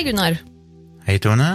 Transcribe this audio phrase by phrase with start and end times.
[0.00, 0.32] Hei, Gunnar.
[1.04, 1.46] Hei, Tone.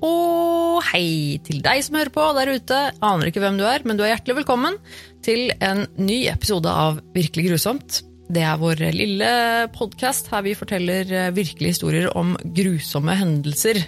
[0.00, 2.76] Og hei til deg som hører på der ute.
[3.04, 4.78] Aner ikke hvem du er, men du er hjertelig velkommen
[5.20, 7.98] til en ny episode av Virkelig grusomt.
[8.32, 9.28] Det er vår lille
[9.74, 13.82] podkast her vi forteller eh, virkelige historier om grusomme hendelser.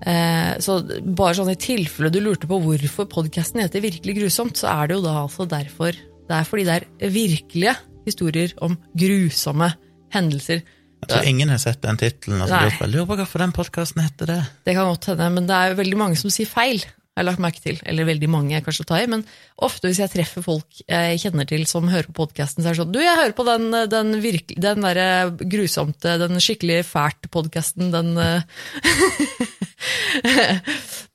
[0.00, 4.72] Eh, så bare sånn i tilfelle du lurte på hvorfor podkasten heter Virkelig grusomt, så
[4.72, 5.92] er det jo da altså derfor.
[6.00, 7.76] Det er fordi det er virkelige
[8.08, 9.74] historier om grusomme
[10.16, 10.64] hendelser.
[11.06, 12.42] Jeg tror ingen har sett den tittelen.
[12.42, 14.40] Altså, lurer på hvorfor den podkasten heter det.
[14.66, 16.82] Det kan godt hende, men det er jo veldig mange som sier feil.
[17.16, 19.22] har lagt merke til, Eller veldig mange, jeg kanskje tar i, men
[19.64, 22.80] ofte hvis jeg treffer folk jeg kjenner til som hører på podkasten, så er det
[22.82, 27.88] sånn Du, jeg hører på den, den, virkelig- den der grusomte, den skikkelig fælt podkasten,
[27.94, 28.44] den eh,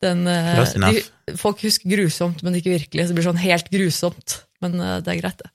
[0.02, 0.56] Den eh,
[0.96, 1.02] de,
[1.38, 3.06] Folk husker grusomt, men ikke virkelig.
[3.06, 4.40] Så det blir sånn helt grusomt.
[4.64, 5.52] Men eh, det er greit, det.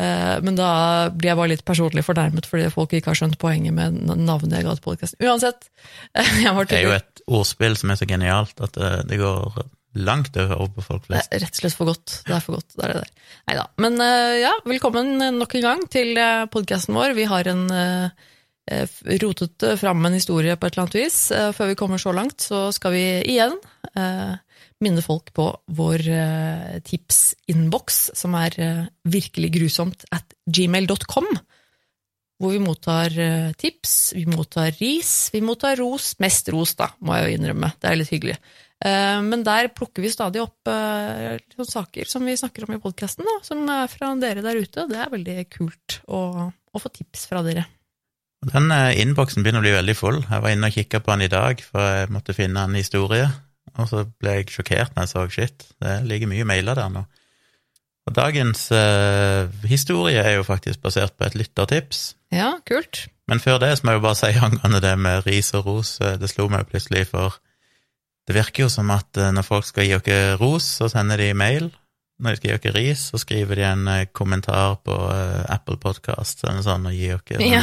[0.00, 0.68] Eh, Men da
[1.12, 4.64] blir jeg bare litt personlig fornærmet fordi folk ikke har skjønt poenget med navnet jeg
[4.68, 5.20] ga til podkasten.
[5.26, 5.68] Uansett.
[6.14, 9.60] Det er jo et ordspill som er så genialt at det, det går
[10.06, 11.32] langt over på folk Det flest.
[11.34, 12.16] er rett og slett for godt.
[12.26, 12.74] Det er for godt.
[12.78, 13.14] Det er det der.
[13.50, 13.64] Neida.
[13.82, 16.14] Men eh, ja, velkommen nok en gang til
[16.54, 17.16] podkasten vår.
[17.18, 17.64] Vi har en
[19.24, 21.18] rotet fram en historie på et eller annet vis.
[21.34, 23.56] Eh, før vi kommer så langt, så skal vi igjen
[23.96, 24.36] eh,
[24.84, 31.28] minne folk på vår uh, tipsinnboks, som er eh, virkelig grusomt at gmail.com.
[32.40, 36.14] Hvor vi mottar eh, tips, vi mottar ris, vi mottar ros.
[36.24, 37.74] Mest ros, da, må jeg jo innrømme.
[37.76, 38.38] Det er litt hyggelig.
[38.80, 43.28] Eh, Men der plukker vi stadig opp eh, saker som vi snakker om i podkasten,
[43.44, 44.88] som er fra dere der ute.
[44.88, 47.66] Det er veldig kult å, å få tips fra dere.
[48.48, 50.22] Den eh, innboksen begynner å bli veldig full.
[50.24, 53.28] Jeg var inne og kikka på den i dag, for jeg måtte finne en historie.
[53.80, 57.04] Og så ble jeg sjokkert når jeg så shit, det ligger mye mailer der nå.
[58.08, 62.14] Og dagens eh, historie er jo faktisk basert på et lyttertips.
[62.34, 63.06] Ja, kult.
[63.30, 65.92] Men før det så må jeg jo bare si angående det med ris og ros,
[66.02, 67.36] eh, det slo meg plutselig, for
[68.26, 71.30] det virker jo som at eh, når folk skal gi dere ros, så sender de
[71.36, 71.70] mail.
[72.20, 75.78] Når de skal gi dere ris, så skriver de en eh, kommentar på eh, Apple
[75.80, 77.62] Podcast eller sånn, og gir dere Ja.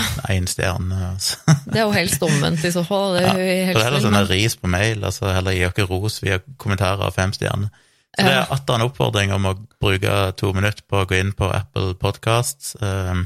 [0.49, 0.97] stjerne.
[1.13, 1.37] Altså.
[1.71, 3.17] Det er jo helst omvendt i så fall.
[3.19, 6.39] Det er jo For heller sånn ris på mail, altså heller gi dere ros via
[6.57, 7.69] kommentarer av fem stjerner.
[8.17, 11.33] Så det er atter en oppfordring om å bruke to minutter på å gå inn
[11.37, 13.19] på Apple Podcasts, eh,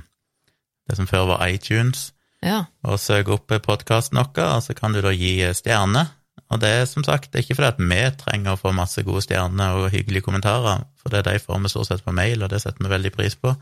[0.89, 2.09] det som før var iTunes,
[2.43, 2.65] Ja.
[2.83, 6.09] og søke opp podkasten vår, og så kan du da gi stjerne.
[6.51, 9.03] Og det er som sagt det er ikke fordi at vi trenger å få masse
[9.07, 12.43] gode stjerner og hyggelige kommentarer, for det er de får vi stort sett på mail,
[12.43, 13.53] og det setter vi veldig pris på,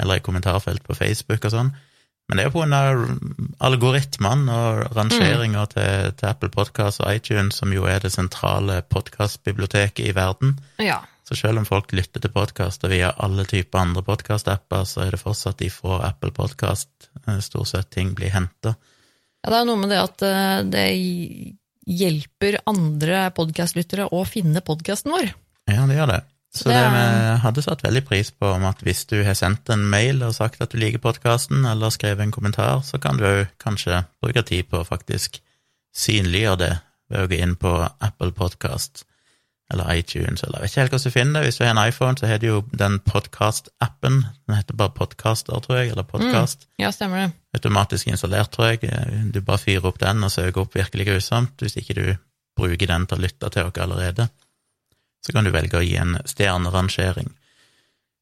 [0.00, 1.72] eller i kommentarfelt på Facebook og sånn.
[2.30, 3.00] Men det er jo av
[3.66, 10.06] algoritmene og rangeringer til, til Apple Podcast og iTunes, som jo er det sentrale podkastbiblioteket
[10.06, 10.60] i verden.
[10.78, 11.02] ja.
[11.30, 15.20] Så selv om folk lytter til podkaster via alle typer andre podkastapper, så er det
[15.20, 18.72] fortsatt de får Apple Podkast eh, stort sett ting blir henta.
[19.44, 20.82] Ja, det er noe med det at eh, det
[21.86, 25.32] hjelper andre podkastlyttere å finne podkasten vår.
[25.70, 26.20] Ja, det gjør det.
[26.50, 27.02] Så Det vi
[27.44, 30.58] hadde satt veldig pris på om at hvis du har sendt en mail og sagt
[30.64, 34.80] at du liker podkasten, eller skrevet en kommentar, så kan du kanskje bruke tid på
[34.80, 35.38] å faktisk
[35.94, 36.72] synliggjøre det
[37.10, 37.70] ved å gå inn på
[38.02, 39.04] Apple Podcast
[39.70, 41.46] eller iTunes, eller jeg vet ikke helt hvordan du finner det.
[41.46, 44.24] Hvis du har en iPhone, så har du jo den podcast-appen.
[44.48, 46.66] Den heter bare Podcaster, tror jeg, eller Podcast.
[46.82, 47.28] Ja, stemmer det.
[47.56, 48.90] Automatisk installert, tror jeg.
[49.34, 52.04] Du bare fyrer opp den og søker opp Virkelig grusomt, hvis ikke du
[52.58, 54.28] bruker den til å lytte til dere allerede
[55.26, 57.28] så kan du velge å gi en stjernerangering.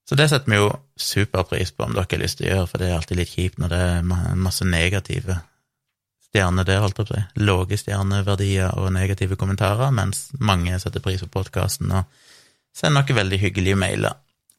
[0.08, 2.80] Så det setter vi jo superpris på om dere har lyst til å gjøre, for
[2.80, 4.08] det er alltid litt kjipt når det er
[4.40, 5.38] masse negative
[6.28, 7.44] stjerner der, holdt jeg på å si.
[7.44, 12.08] Lave stjerneverdier og negative kommentarer, mens mange setter pris på podkasten og
[12.76, 14.16] sender noen veldig hyggelige mailer.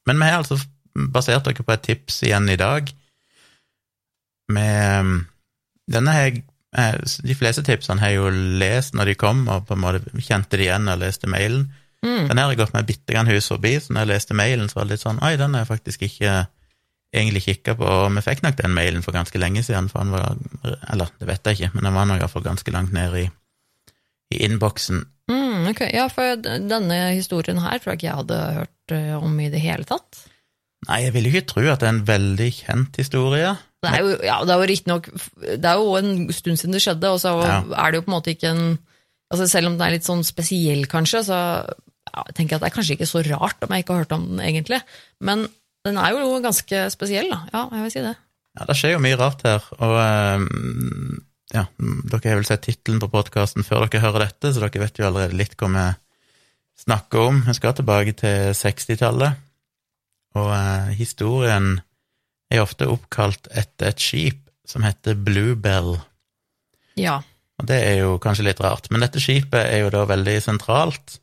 [0.09, 0.57] Men vi har altså
[1.13, 2.89] basert dere på et tips igjen i dag.
[4.49, 5.25] Med
[5.89, 6.43] Denne har jeg
[6.77, 8.29] eh, De fleste tipsene har jeg jo
[8.61, 11.67] lest når de kom, og på en måte kjente de igjen og leste mailen.
[12.05, 12.29] Mm.
[12.29, 14.79] Den har jeg gått meg bitte grann hus forbi, så når jeg leste mailen, så
[14.79, 16.33] var det litt sånn Oi, den har jeg faktisk ikke
[17.15, 20.13] egentlig kikka på, og vi fikk nok den mailen for ganske lenge siden, for han
[20.13, 20.37] var
[20.93, 23.25] Eller, det vet jeg ikke, men den var nå iallfall ganske langt ned i,
[24.35, 25.03] i innboksen.
[25.29, 25.91] Mm, okay.
[25.93, 29.61] Ja, for denne historien her tror jeg ikke jeg hadde hørt eh, om i det
[29.61, 30.23] hele tatt.
[30.87, 33.49] Nei, jeg vil jo ikke tro at det er en veldig kjent historie.
[33.83, 35.05] Det er jo, ja, det er jo riktignok
[35.39, 37.59] Det er jo en stund siden det skjedde, og så Ja.
[37.83, 38.63] er det jo på en måte ikke en
[39.31, 41.37] altså Selv om den er litt sånn spesiell, kanskje, så
[41.69, 44.01] ja, jeg tenker jeg at det er kanskje ikke så rart om jeg ikke har
[44.03, 44.79] hørt om den, egentlig.
[45.21, 45.43] Men
[45.85, 47.43] den er jo ganske spesiell, da.
[47.53, 48.15] Ja, jeg vil si det.
[48.57, 51.19] Ja, det skjer jo mye rart her, og ehm,
[51.53, 51.67] ja,
[52.09, 55.05] dere har vel sett tittelen på podkasten før dere hører dette, så dere vet jo
[55.05, 55.85] allerede litt hva vi
[56.87, 57.43] snakker om.
[57.45, 59.37] Vi skal tilbake til 60-tallet,
[60.37, 61.79] og eh, historien
[62.49, 65.95] er ofte oppkalt etter et skip som heter Bluebell.
[66.99, 67.19] Ja.
[67.59, 68.89] Og det er jo kanskje litt rart.
[68.93, 71.17] Men dette skipet er jo da veldig sentralt.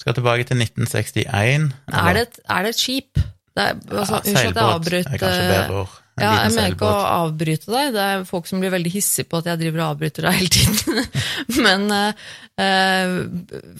[0.00, 1.70] Skal tilbake til 1961.
[1.92, 3.22] Er det, et, er det et skip?
[3.56, 5.14] Det er, altså, ja, seilbåt avbryter.
[5.14, 5.94] er kanskje bedre ord.
[6.16, 9.28] En Ja, jeg mener ikke å avbryte deg, det er folk som blir veldig hissige
[9.28, 11.10] på at jeg driver og avbryter deg hele tiden.
[11.66, 12.22] Men eh,
[12.64, 13.16] eh,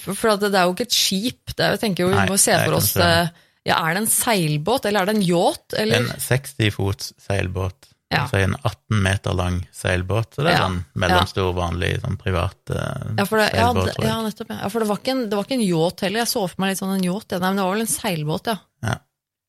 [0.04, 2.58] for det er jo ikke et skip, det er, jeg tenker jo vi må se
[2.60, 3.32] for oss eh,
[3.66, 5.74] ja, Er det en seilbåt, eller er det en yacht?
[5.74, 6.04] Eller?
[6.06, 7.92] En 60 fots seilbåt.
[8.12, 8.20] Ja.
[8.22, 10.36] Altså en 18 meter lang seilbåt.
[10.36, 10.66] Så det er Ja.
[10.68, 14.50] sånn mellomstor, vanlig sånn privat eh, Ja, for det, ja, seilbåt, det, ja, nettopp.
[14.54, 14.58] Ja.
[14.62, 16.22] Ja, for det var, ikke en, det var ikke en yacht heller.
[16.22, 17.32] Jeg så for meg litt sånn en yacht.
[17.34, 17.38] Ja.
[17.42, 18.56] Nei, men det var vel en seilbåt, ja.
[18.86, 18.94] Ja.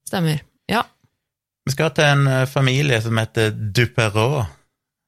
[0.09, 0.41] Stemmer.
[0.73, 0.81] Ja.
[1.67, 4.47] Vi skal til en eh, familie som heter Duperrault.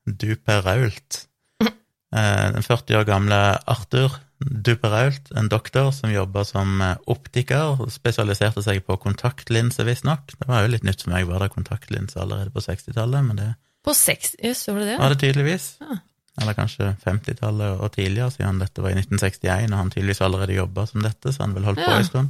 [0.05, 1.25] Duperault.
[2.09, 3.37] Eh, Den 40 år gamle
[3.69, 10.31] Arthur Duperault, en doktor som jobba som eh, optiker, spesialiserte seg på kontaktlinser, visstnok.
[10.39, 13.49] Det var jo litt nytt for meg, var det kontaktlinser allerede på 60-tallet, men det
[13.83, 14.97] På 60 yes, var det det?
[14.99, 15.65] var det tydeligvis.
[15.83, 15.97] Ja.
[16.39, 20.85] Eller kanskje 50-tallet og tidligere, siden dette var i 1961, og han tydeligvis allerede jobba
[20.87, 21.97] som dette, så han vel holdt på Ja.
[21.99, 22.29] en stund.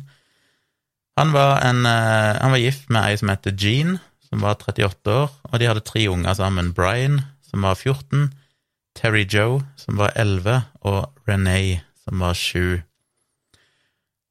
[1.20, 5.14] Han var, en, eh, han var gift med ei som heter Jean, som var 38
[5.14, 6.74] år, og de hadde tre unger sammen.
[6.74, 8.32] Brian, som var 14,
[8.96, 12.82] Terry Joe, som var 11, og Renee, som var sju.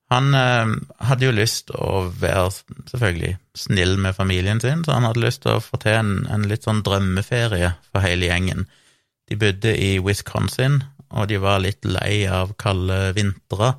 [0.09, 0.71] Han eh,
[1.05, 2.51] hadde jo lyst å være
[2.89, 6.47] selvfølgelig snill med familien sin, så han hadde lyst til å få til en, en
[6.49, 8.65] litt sånn drømmeferie for hele gjengen.
[9.29, 10.81] De bodde i Wisconsin,
[11.13, 13.75] og de var litt lei av kalde vintre,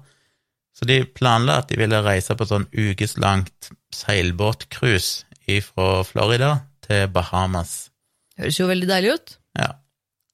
[0.78, 5.26] så de planla at de ville reise på sånn ukeslangt seilbåtcruise
[5.66, 6.52] fra Florida
[6.86, 7.90] til Bahamas.
[8.38, 9.39] Høres jo veldig deilig ut.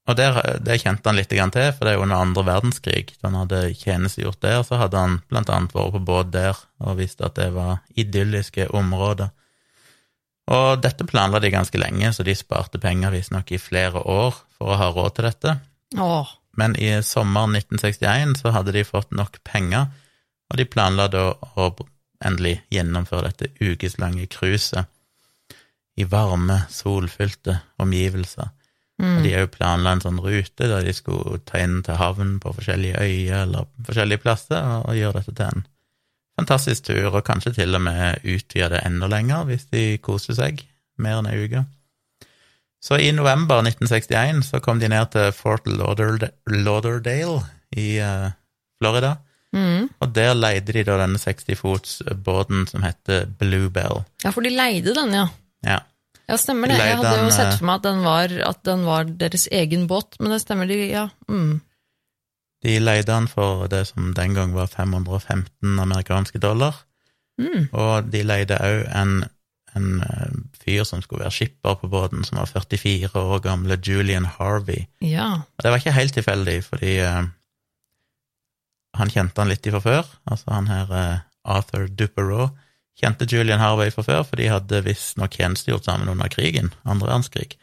[0.06, 3.16] Og der, det kjente han litt til, for det er under andre verdenskrig.
[3.26, 7.26] Han hadde tjenestegjort der, så hadde han blant annet vært på båt der og visste
[7.26, 9.32] at det var idylliske områder.
[10.54, 14.76] Og dette planla de ganske lenge, så de sparte penger visstnok i flere år for
[14.76, 15.56] å ha råd til dette.
[15.98, 19.90] Åh, Men i sommeren 1961 så hadde de fått nok penger,
[20.52, 21.72] og de planla da å
[22.24, 24.86] endelig gjennomføre dette ukeslange cruiset
[25.98, 28.52] i varme, solfylte omgivelser.
[28.96, 32.54] Og de jo planla en sånn rute der de skulle ta inn til havn på
[32.56, 35.66] forskjellige øyer eller forskjellige plasser, og, og gjøre dette til en
[36.40, 40.64] fantastisk tur, og kanskje til og med utvide det enda lenger hvis de koser seg
[41.02, 41.66] mer enn ei uke.
[42.86, 47.40] Så i november 1961 så kom de ned til Fort Lauder- Lauderdale
[47.76, 48.28] i eh,
[48.78, 49.16] Florida,
[49.56, 49.88] mm.
[50.00, 51.98] og der leide de da denne 60 fots
[52.28, 54.04] båten som heter Bluebell.
[54.24, 55.26] Ja, for de leide den, ja.
[55.66, 55.80] Ja.
[56.26, 56.80] Ja, stemmer det.
[56.82, 59.86] Jeg hadde jo sett eh, for meg at den, var, at den var deres egen
[59.90, 61.06] båt, men det stemmer, de, ja.
[61.30, 61.60] Mm.
[62.66, 66.82] De leide han for det som den gang var 515 amerikanske dollar.
[67.42, 67.70] Mm.
[67.76, 69.14] Og de leide òg en,
[69.78, 74.26] en eh, fyr som skulle være skipper på båten, som var 44 år gamle Julian
[74.26, 74.88] Harvey.
[75.04, 75.46] Ja.
[75.46, 77.26] Og det var ikke helt tilfeldig, fordi uh,
[78.98, 80.14] han kjente han litt ifra før.
[80.26, 82.56] Altså han her uh, Arthur Duperrault
[83.00, 87.58] kjente Julian Harvey fra før, for de hadde visstnok tjenestegjort sammen under krigen, andre verdenskrig.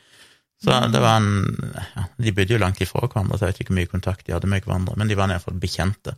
[0.63, 3.73] Så det var en ja, De bodde jo langt ifra hverandre, så jeg vet ikke
[3.73, 6.15] hvor mye kontakt de hadde med hverandre, men de var iallfall bekjente.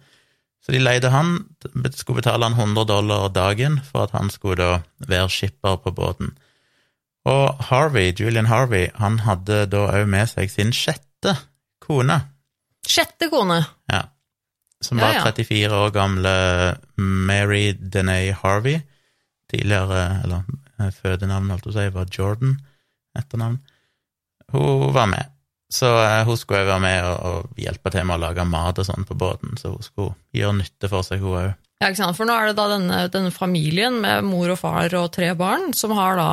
[0.65, 1.31] Så de leide han,
[1.97, 6.35] skulle betale han 100 dollar dagen for at han skulle da være skipper på båten.
[7.29, 11.37] Og Harvey, Julian Harvey, han hadde da òg med seg sin sjette
[11.85, 12.21] kone,
[12.85, 13.63] Sjette kone.
[13.89, 14.03] ja,
[14.85, 15.23] som Ja, var ja.
[15.33, 16.33] 34 år gamle
[17.01, 18.83] Mary Denay Harvey.
[19.55, 22.56] Tidligere, eller fødenavnet fødenavn, holdt jeg på å si, var Jordan,
[23.19, 23.61] etternavn.
[24.55, 25.31] Hun var med.
[25.73, 29.06] Så eh, hun skulle være med og, hjelpe til med å lage mat og sånn
[29.08, 31.55] på båten, så hun skulle gjøre nytte for seg, hun òg.
[31.82, 32.17] Ja, ikke sant?
[32.19, 35.73] For nå er det da denne, denne familien med mor og far og tre barn
[35.77, 36.29] som har da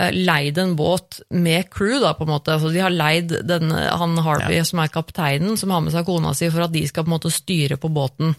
[0.00, 2.56] eh, leid en båt med crew, da, på en måte.
[2.56, 6.34] Altså, de har leid denne, han Harvey, som er kapteinen, som har med seg kona
[6.36, 8.36] si, for at de skal på en måte styre på båten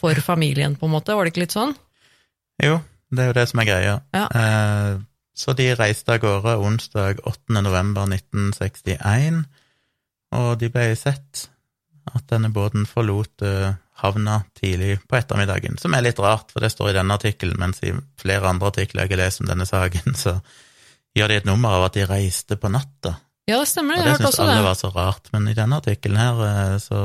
[0.00, 1.14] for familien, på en måte.
[1.14, 1.76] Var det ikke litt sånn?
[2.60, 2.80] Jo,
[3.10, 3.94] det er jo det som er greia.
[4.14, 4.26] Ja.
[4.40, 4.98] Eh,
[5.36, 7.60] så de reiste av gårde onsdag 8.
[7.62, 9.44] november 1961,
[10.36, 11.46] og de ble sett
[12.10, 16.72] at denne båten forlot eh, havna tidlig på ettermiddagen, som er litt rart, for det
[16.72, 20.16] står i denne artikkelen, mens i flere andre artikler jeg har lest om denne saken,
[20.18, 20.38] så
[21.16, 23.16] gjør de et nummer av at de reiste på natta.
[23.50, 23.98] Ja, det stemmer.
[23.98, 24.66] Og også det hørte syns også alle det.
[24.68, 27.00] var så rart, men i denne artikkelen her eh, så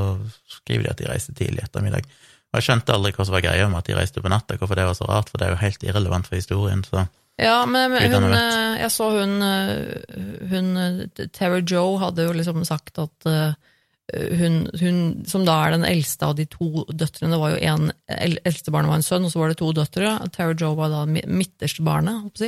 [0.59, 2.07] skriver de at de reiste tidlig ettermiddag.
[2.55, 4.79] Og jeg skjønte aldri hva som var greia med at de reiste på natta, hvorfor
[4.79, 7.01] det var så rart, for det er jo helt irrelevant for historien, så
[7.35, 12.63] Ja, men, hun, eh, jeg så hun, eh, hun eh, Tara Joe hadde jo liksom
[12.63, 13.27] sagt at
[14.39, 17.91] hun, hun, som da er den eldste av de to døtrene, det var jo en,
[18.07, 20.13] el- eldste barnet var en sønn, og så var det to døtre.
[20.31, 22.39] Tara Joe var da midterste barnet.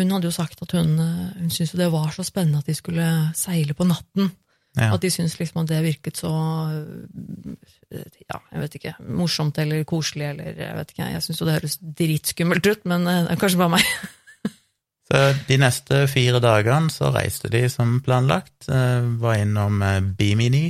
[0.00, 3.06] Hun hadde jo sagt at hun, hun syntes det var så spennende at de skulle
[3.38, 4.32] seile på natten.
[4.76, 4.92] Ja.
[4.94, 9.82] At de syns liksom at det virket så øh, ja, jeg vet ikke, morsomt eller
[9.88, 11.08] koselig eller jeg vet ikke.
[11.14, 13.88] Jeg syns jo det høres dritskummelt ut, men øh, det er kanskje bare meg.
[15.08, 18.68] Så de neste fire dagene så reiste de som planlagt.
[18.68, 19.80] eh, Var innom
[20.18, 20.66] Bimini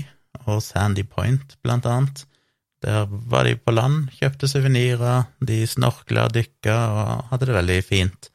[0.47, 2.23] og Sandy Point, blant annet.
[2.87, 8.31] Der var de på land, kjøpte suvenirer, de snorkla dykka og hadde det veldig fint.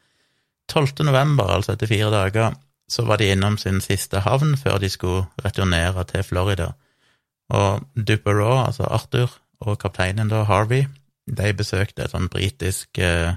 [0.67, 1.05] 12.
[1.08, 2.58] november, altså etter fire dager,
[2.90, 6.74] så var de innom sin siste havn før de skulle returnere til Florida.
[7.54, 9.32] Og Duperow, altså Arthur,
[9.63, 10.86] og kapteinen da, Harvey,
[11.28, 13.36] de besøkte et sånn britisk eh,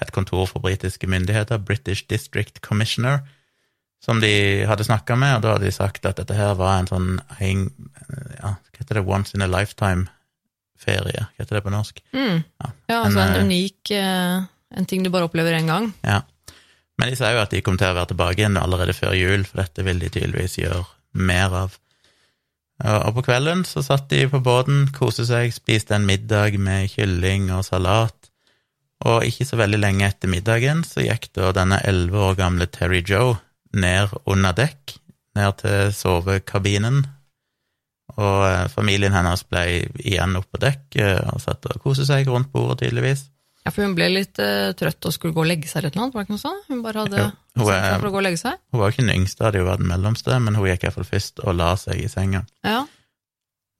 [0.00, 3.20] et kontor for britiske myndigheter, British District Commissioner,
[4.00, 6.88] som de hadde snakka med, og da hadde de sagt at dette her var en
[6.88, 7.66] sånn en,
[8.38, 12.00] ja, hva heter det, once in a lifetime-ferie, hva heter det på norsk?
[12.16, 12.40] Mm.
[12.40, 15.88] Ja, Ja, altså en, en eh, unik øh, En ting du bare opplever én gang.
[16.06, 16.20] Ja.
[17.00, 19.46] Men de sa jo at de kom til å være tilbake igjen allerede før jul,
[19.48, 20.84] for dette vil de tydeligvis gjøre
[21.16, 21.78] mer av.
[22.80, 27.48] Og på kvelden så satt de på båten, koste seg, spiste en middag med kylling
[27.56, 28.30] og salat,
[29.08, 33.00] og ikke så veldig lenge etter middagen så gikk da denne elleve år gamle Terry
[33.00, 33.38] Joe
[33.72, 34.96] ned under dekk,
[35.38, 37.04] ned til sovekabinen,
[38.18, 39.64] og eh, familien hennes ble
[40.02, 43.28] igjen oppe på dekk eh, og satt og koste seg rundt bordet, tydeligvis.
[43.60, 46.12] Ja, for hun ble litt uh, trøtt og skulle gå og legge seg eller noe,
[46.14, 46.62] var det ikke noe sånt?
[46.70, 47.26] Hun bare hadde Jo,
[47.60, 48.62] hun er- seg for å gå og legge seg?
[48.72, 51.08] Hun var jo ikke den yngste, hadde jo vært den mellomste, men hun gikk iallfall
[51.10, 52.46] først og la seg i senga.
[52.64, 52.86] Ja.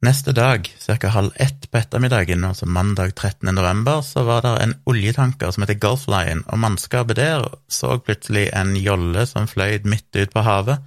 [0.00, 1.08] Neste dag, ca.
[1.12, 3.50] halv ett på ettermiddagen, altså mandag 13.
[3.52, 8.46] november, så var det en oljetanker som heter Gulf Lion, og mannskapet der så plutselig
[8.56, 10.80] en jolle som fløy midt ut på havet,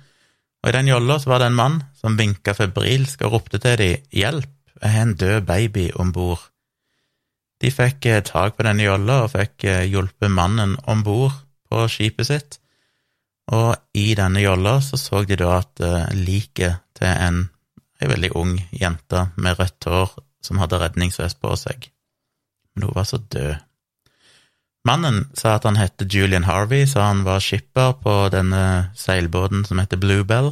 [0.63, 3.77] og i den jolla så var det en mann som vinka febrilsk og ropte til
[3.77, 4.49] dem 'hjelp,
[4.81, 6.49] jeg har en død baby om bord'.
[7.63, 11.35] De fikk eh, tak på denne jolla og fikk eh, hjulpet mannen om bord
[11.71, 12.59] på skipet sitt,
[13.55, 17.45] og i denne jolla så så de da at eh, liket til en
[18.03, 20.11] ei veldig ung jente med rødt hår
[20.43, 21.87] som hadde redningsvest på seg.
[22.75, 23.61] Men hun var så død.
[24.83, 29.79] Mannen sa at han het Julian Harvey, så han var skipper på denne seilbåten som
[29.79, 30.51] heter Bluebell,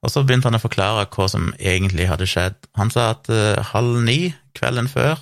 [0.00, 2.70] og så begynte han å forklare hva som egentlig hadde skjedd.
[2.78, 3.26] Han sa at
[3.72, 5.18] halv ni kvelden før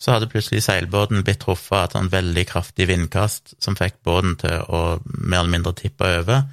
[0.00, 4.62] så hadde plutselig seilbåten blitt truffet av et veldig kraftig vindkast som fikk båten til
[4.72, 6.46] å mer eller mindre tippe over.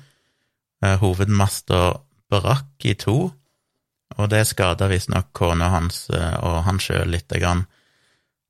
[0.84, 1.82] Eh, Hovedmasta
[2.28, 3.18] brakk i to,
[4.18, 7.64] og det skada visstnok kona hans eh, og han sjøl lite grann.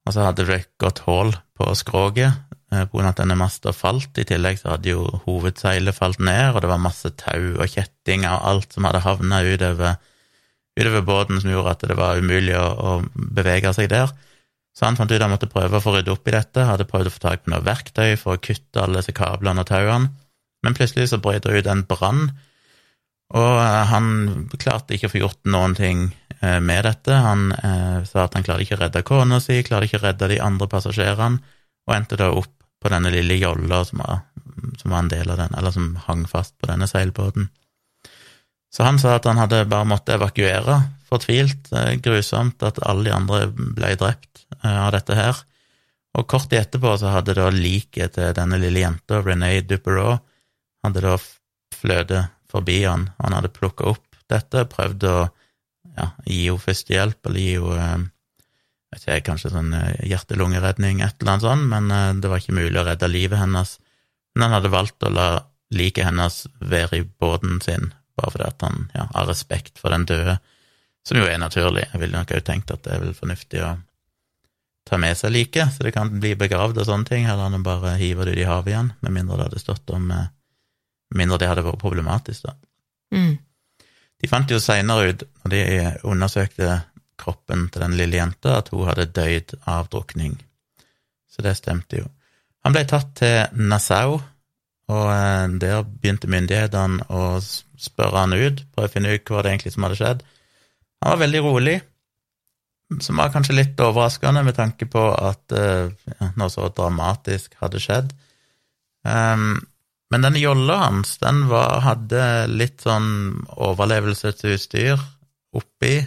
[0.07, 2.33] Og så hadde det gått hull på skroget
[2.73, 4.17] eh, på grunn av at denne masta falt.
[4.17, 8.33] I tillegg så hadde jo hovedseilet falt ned, og det var masse tau og kjettinger
[8.33, 9.99] og alt som hadde havna utover,
[10.73, 14.09] utover båten, som gjorde at det var umulig å, å bevege seg der.
[14.77, 17.09] Så han fant ut han måtte prøve å få rydde opp i dette, hadde prøvd
[17.09, 20.11] å få tak på noe verktøy for å kutte alle disse kablene og tauene,
[20.65, 22.27] men plutselig så brøt det ut en brann,
[23.35, 24.07] og eh, han
[24.55, 26.05] klarte ikke å få gjort noen ting
[26.39, 27.11] eh, med dette.
[27.11, 30.29] Han eh, sa at han klarte ikke å redde kona si, klarte ikke å redde
[30.31, 31.41] de andre passasjerene,
[31.87, 34.21] og endte da opp på denne lille jolla som var,
[34.79, 37.49] som var en del av den, eller som hang fast på denne seilbåten.
[38.71, 40.77] Så han sa at han hadde bare måttet evakuere,
[41.07, 45.39] fortvilt, eh, grusomt, at alle de andre ble drept eh, av dette her.
[46.17, 50.17] Og kort etterpå så hadde da liket til denne lille jenta, Renee Dupereau,
[50.85, 51.15] hadde da
[51.77, 53.09] fløtet forbi han.
[53.21, 55.17] Han hadde plukka opp dette, prøvd å
[55.97, 58.07] ja, gi henne førstehjelp, eller gi henne eh,
[58.95, 59.73] vet ikke, kanskje sånn
[60.07, 63.73] hjerte-lungeredning, et eller annet sånt, men det var ikke mulig å redde livet hennes.
[64.33, 65.27] Men han hadde valgt å la
[65.75, 70.07] liket hennes være i båten sin, bare fordi at han, ja, av respekt for den
[70.07, 70.37] døde,
[71.07, 71.85] som jo er naturlig.
[71.93, 73.75] Jeg ville nok òg tenkt at det er vel fornuftig å
[74.87, 77.65] ta med seg liket, så det kan bli begravd og sånne ting, heller enn å
[77.65, 80.29] bare hive det ut i havet igjen, med mindre det hadde stått om eh,
[81.15, 82.55] mindre det hadde vært problematisk, da.
[83.15, 83.35] Mm.
[84.17, 85.63] De fant jo seinere ut, når de
[86.07, 86.79] undersøkte
[87.19, 90.37] kroppen til den lille jenta, at hun hadde døyd av drukning.
[91.31, 92.07] Så det stemte jo.
[92.65, 94.17] Han ble tatt til Nassau,
[94.87, 99.53] og eh, der begynte myndighetene å spørre han ut, prøve å finne ut hva det
[99.53, 100.25] egentlig som hadde skjedd.
[101.03, 101.77] Han var veldig rolig,
[103.03, 107.81] som var kanskje litt overraskende med tanke på at eh, ja, noe så dramatisk hadde
[107.83, 108.13] skjedd.
[109.07, 109.59] Um,
[110.11, 115.01] men denne jolla hans, den var, hadde litt sånn overlevelsesutstyr
[115.57, 115.99] oppi,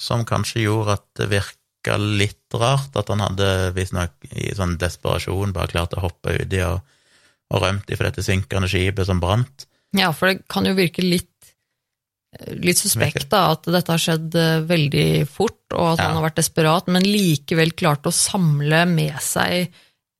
[0.00, 5.52] som kanskje gjorde at det virka litt rart, at han hadde visstnok i sånn desperasjon
[5.56, 6.80] bare klart å hoppe uti og,
[7.52, 9.68] og rømt ifra dette synkende skipet som brant.
[9.94, 11.33] Ja, for det kan jo virke litt
[12.58, 16.08] Litt suspekt da, at dette har skjedd eh, veldig fort, og at Ja.
[16.08, 19.70] han har vært desperat, men likevel klart å samle med seg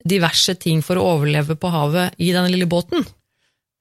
[0.05, 3.05] diverse ting for å overleve på havet i denne lille båten.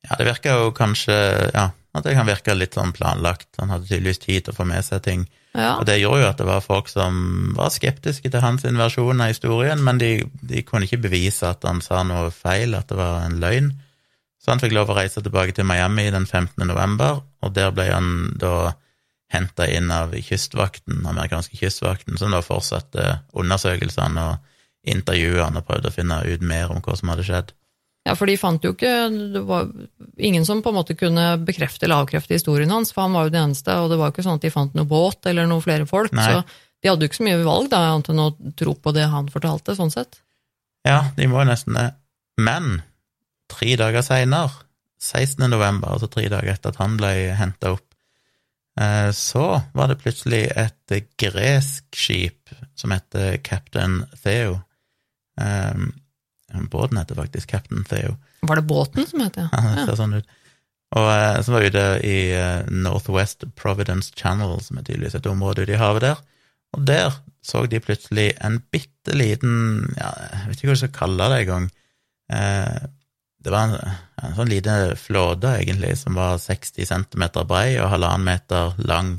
[0.08, 1.16] Ja, det virker jo kanskje
[1.54, 3.46] Ja, At det kan virke litt sånn planlagt.
[3.60, 5.28] Han hadde tydeligvis tid til å få med seg ting.
[5.54, 5.75] Ja.
[5.78, 9.30] Og det gjorde jo at det var folk som var skeptiske til hans versjon av
[9.30, 13.28] historien, men de, de kunne ikke bevise at han sa noe feil, at det var
[13.28, 13.70] en løgn.
[14.44, 16.66] Så han fikk lov å reise tilbake til Miami den 15.
[16.68, 18.10] november, og der ble han
[18.40, 18.74] da
[19.34, 25.96] henta inn av kystvakten, amerikanske kystvakten, som da fortsatte undersøkelsene og intervjuene og prøvde å
[25.96, 27.54] finne ut mer om hva som hadde skjedd.
[28.04, 29.70] Ja, for de fant jo ikke Det var
[30.20, 33.34] ingen som på en måte kunne bekrefte eller avkrefte historien hans, for han var jo
[33.34, 35.64] den eneste, og det var jo ikke sånn at de fant noe båt eller noen
[35.64, 36.28] flere folk, Nei.
[36.28, 36.44] så
[36.84, 39.32] de hadde jo ikke så mye valg da, annet enn å tro på det han
[39.32, 40.20] fortalte, sånn sett.
[40.84, 41.94] Ja, de må jo nesten det.
[42.44, 42.82] Men
[43.52, 44.64] tre dager seinere,
[45.04, 45.50] 16.
[45.52, 47.88] november, altså tre dager etter at han ble henta opp,
[48.80, 54.62] eh, så var det plutselig et gresk skip som heter Captain Theo.
[55.42, 55.90] Eh,
[56.70, 58.16] Båten heter faktisk Captain Theo.
[58.46, 59.48] Var det båten som het det?
[59.50, 60.28] Ja, det ser sånn ut.
[60.94, 62.18] Og eh, som var ute i
[62.70, 66.22] Northwest Providence Channel, som er tydeligvis et område ute i havet der.
[66.78, 70.94] Og der så de plutselig en bitte liten ja, Jeg vet ikke hva jeg skal
[70.96, 71.66] kalle det engang.
[72.32, 72.84] Eh,
[73.44, 78.24] det var en, en sånn lite flåte, egentlig, som var 60 cm brei og halvannen
[78.28, 79.18] meter lang.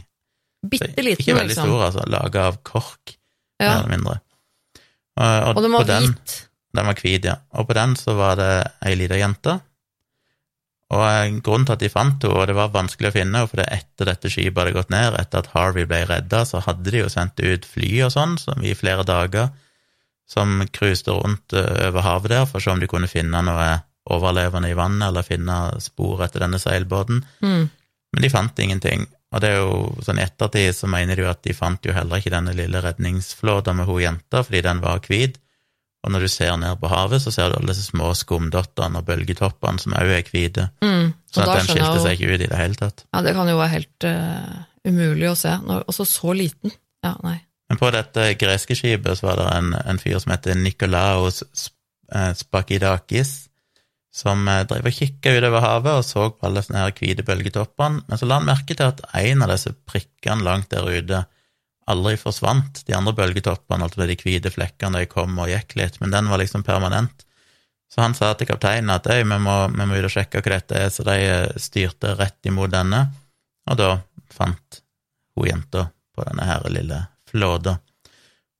[0.64, 1.68] Bitte liten, Ikke veldig liksom.
[1.68, 2.06] stor, altså.
[2.08, 3.18] Laga av kork,
[3.60, 4.16] mer eller mindre.
[5.20, 6.34] Og, og, Og den var hvit.
[6.74, 7.36] den var hvit, ja.
[7.54, 8.50] Og på den så var det
[8.88, 9.58] ei lita jente.
[10.94, 13.50] Og eh, grunnen til at de fant henne, og det var vanskelig å finne henne,
[13.50, 16.92] for det etter dette skipet hadde gått ned, etter at Harvey ble redda, så hadde
[16.92, 19.52] de jo sendt ut fly og sånn, som i flere dager,
[20.28, 23.68] som cruiset rundt eh, over havet der for å se om de kunne finne noe
[24.10, 27.22] overlevende i vannet, eller finne spor etter denne seilbåten.
[27.44, 27.68] Mm.
[28.14, 29.06] Men de fant ingenting.
[29.34, 31.94] Og det er jo sånn i ettertid så mener de jo at de fant jo
[31.96, 35.40] heller ikke denne lille redningsflåta med hun jenta, fordi den var hvit.
[36.04, 39.06] Og når du ser ned på havet, så ser du alle disse små skumdottene og
[39.08, 40.68] bølgetoppene som òg er hvite.
[40.84, 41.14] Mm.
[41.32, 43.06] Sånn at den skilte seg ikke ut i det hele tatt.
[43.08, 45.54] Ja, det kan jo være helt uh, umulig å se.
[45.80, 46.74] Også så liten.
[47.04, 47.38] Ja, nei.
[47.72, 51.40] Men på dette greske skipet så var det en, en fyr som heter Nikolaos
[52.12, 53.32] eh, Spakidakis,
[54.14, 58.04] som eh, drev og kikka utover havet og så på alle sånne her hvite bølgetoppene,
[58.06, 61.24] men så la han merke til at en av disse prikkene langt der ute
[61.90, 62.84] aldri forsvant.
[62.86, 66.40] De andre bølgetoppene, altså de hvite flekkene, de kom og gikk litt, men den var
[66.40, 67.26] liksom permanent.
[67.92, 70.56] Så han sa til kapteinen at «Øy, vi må, vi må ut og sjekke hva
[70.56, 73.04] dette er, så de eh, styrte rett imot denne,
[73.70, 73.90] og da
[74.34, 74.80] fant
[75.34, 77.00] hun jenta på denne her lille
[77.30, 77.76] flåta.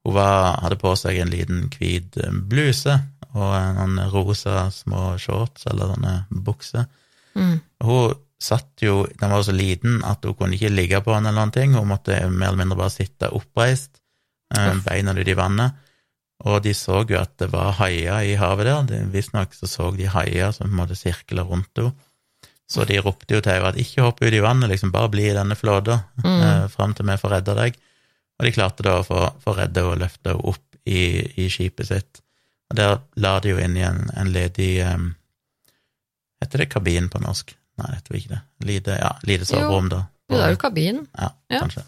[0.05, 2.99] Hun var, hadde på seg en liten hvit eh, bluse
[3.35, 6.13] og noen rosa små shorts eller sånne
[6.47, 6.87] bukser.
[7.35, 7.57] Mm.
[7.83, 11.41] Hun satt jo, den var så liten at hun kunne ikke ligge på den eller
[11.41, 14.01] noen ting, hun måtte mer eller mindre bare sitte oppreist,
[14.55, 15.73] eh, beina ut i vannet,
[16.45, 20.07] og de så jo at det var haier i havet der, visstnok så så de
[20.13, 21.95] haier som på en måte sirkla rundt henne,
[22.69, 25.27] så de ropte jo til henne at ikke hopp ut i vannet, liksom bare bli
[25.31, 26.41] i denne flåta, Mm.
[26.43, 27.77] eh, fram til vi får redda deg,
[28.39, 31.01] og de klarte da å få, få redde henne og løfte henne opp i,
[31.45, 32.21] i skipet sitt,
[32.71, 35.11] og der la de jo inn i en, en ledig, um,
[36.43, 37.55] heter det kabin på norsk?
[37.81, 38.43] Nei, det tror ikke det.
[38.69, 40.05] Lite, ja, lite soverom, da.
[40.31, 41.03] Jo, det er jo kabin.
[41.19, 41.61] Ja, Ja.
[41.65, 41.83] kanskje.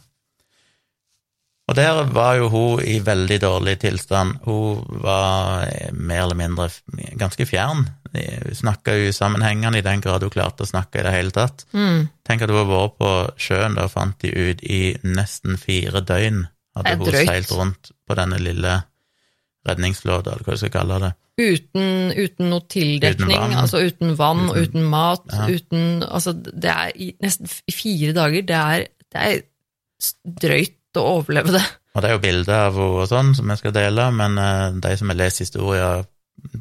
[1.67, 4.37] Og der var jo hun i veldig dårlig tilstand.
[4.45, 6.69] Hun var eh, mer eller mindre
[7.19, 7.89] ganske fjern.
[8.15, 11.65] Hun snakka usammenhengende i den grad hun klarte å snakke i det hele tatt.
[11.75, 12.05] Mm.
[12.27, 13.11] Tenk at hun har vært på
[13.49, 16.45] sjøen, da fant de ut i nesten fire døgn.
[16.79, 18.77] Hadde hun seilt rundt på denne lille
[19.67, 21.13] redningsflåta, eller hva du skal kalle det.
[21.37, 25.47] Uten, uten noe tildekning, Uten altså uten vann, Uten- uten, mat, Ja.
[25.53, 28.43] uten Altså, det er i nesten fire dager.
[28.49, 29.43] Det er, det er
[30.25, 31.65] drøyt å overleve det.
[31.97, 34.71] Og det er jo bilder av henne og sånn som jeg skal dele, men eh,
[34.85, 36.05] de som har lest historier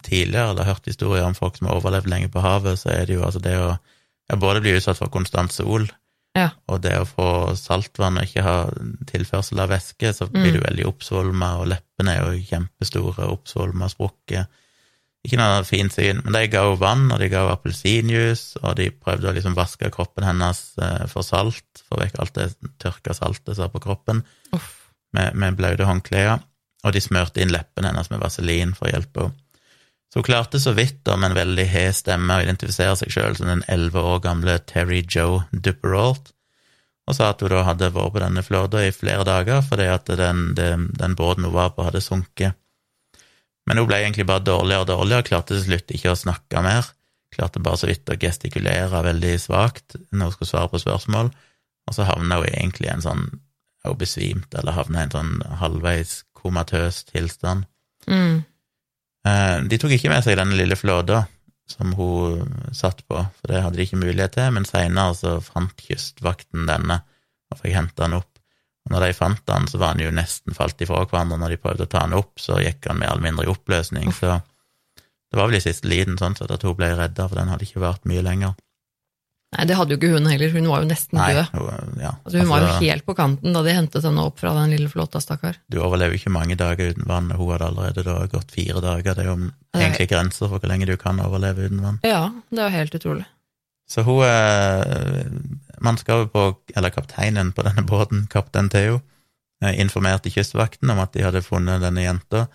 [0.04, 3.16] tidligere, eller hørt historier om folk som har overlevd lenge på havet, så er det
[3.18, 3.74] jo altså det å
[4.30, 5.88] ja, både bli utsatt for konstant sol,
[6.36, 6.50] Ja.
[6.68, 8.56] og det å få saltvann og ikke ha
[9.08, 10.54] tilførsel av væske, så blir Mm.
[10.54, 14.48] du veldig oppsvulma, og leppene er jo kjempestore, oppsvulma, sprukket.
[15.26, 18.76] Ikke noe fint syn, men de ga henne vann, og de ga henne appelsinjuice, og
[18.76, 22.50] de prøvde å liksom vaske kroppen hennes eh, for salt, få vekk alt det
[22.84, 24.92] tørka saltet som er på kroppen Uff.
[25.14, 26.44] med, med blaute håndklær,
[26.84, 29.40] og de smørte inn leppene hennes med vaselin for å hjelpe henne.
[30.16, 33.34] Så hun klarte så vidt, da, med en veldig hes stemme, å identifisere seg sjøl
[33.36, 36.30] som den elleve år gamle Terry Joe Dupperalt,
[37.04, 40.08] og sa at hun da hadde vært på denne flåta i flere dager fordi at
[40.08, 42.56] den, den, den båten hun var på, hadde sunket.
[43.68, 46.88] Men hun ble egentlig bare dårligere og dårligere, klarte til slutt ikke å snakke mer,
[47.36, 51.36] klarte bare så vidt å gestikulere veldig svakt når hun skulle svare på spørsmål,
[51.92, 53.28] og så havna hun egentlig i en sånn
[53.84, 57.68] hun besvimte eller havna i en sånn halvveis komatøs tilstand.
[58.08, 58.46] Mm.
[59.26, 61.26] Eh, De tok ikke med seg denne lille flåta,
[61.70, 65.74] som hun satt på, for det hadde de ikke mulighet til, men seinere så fant
[65.82, 67.02] Kystvakten denne
[67.52, 68.32] og fikk henta den opp.
[68.86, 71.40] Og når de fant den, så var han jo nesten falt ifra hverandre.
[71.42, 74.12] Når de prøvde å ta den opp, så gikk han mer eller mindre i oppløsning.
[74.14, 77.50] Så det var vel i siste liten sånn sett at hun ble redda, for den
[77.50, 78.54] hadde ikke vart mye lenger.
[79.56, 80.52] Nei, det hadde jo ikke hun heller.
[80.52, 81.60] Hun var jo nesten Nei, død.
[82.02, 84.52] ja, Altså, hun var jo altså, helt på kanten da de hentet henne opp fra
[84.58, 85.60] den lille flåta, stakkar.
[85.72, 89.16] Du overlever ikke mange dager uten vann, og hun hadde allerede da gått fire dager.
[89.16, 92.00] Det er jo er- egentlig grenser for hvor lenge du kan overleve uten vann.
[92.04, 93.26] Ja, det er jo helt utrolig.
[93.88, 95.26] Så hun eh,
[95.80, 99.00] mannskapet på Eller kapteinen på denne båten, kaptein Theo,
[99.64, 102.48] eh, informerte Kystvakten om at de hadde funnet denne jenta,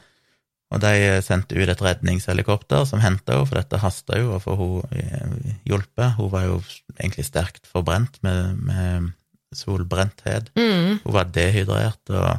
[0.71, 4.55] og de sendte ut et redningshelikopter som henta henne, for dette hasta jo å få
[4.93, 6.15] henne hjulpet.
[6.19, 6.61] Hun var jo
[6.95, 9.11] egentlig sterkt forbrent med, med
[9.57, 10.53] solbrenthet.
[10.55, 11.01] Mm.
[11.03, 12.31] Hun var dehydrert, og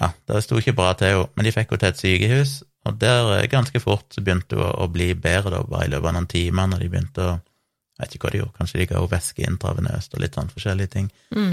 [0.00, 1.30] ja, det sto ikke bra til henne.
[1.32, 2.54] Men de fikk henne til et sykehus,
[2.88, 5.92] og der eh, ganske fort så begynte hun å, å bli bedre, da, bare i
[5.94, 7.40] løpet av noen timer, når de begynte å
[7.92, 10.48] Jeg vet ikke hva de gjorde, kanskje de ga henne væske intravenøst og litt sånn
[10.50, 11.10] forskjellige ting.
[11.36, 11.52] Mm.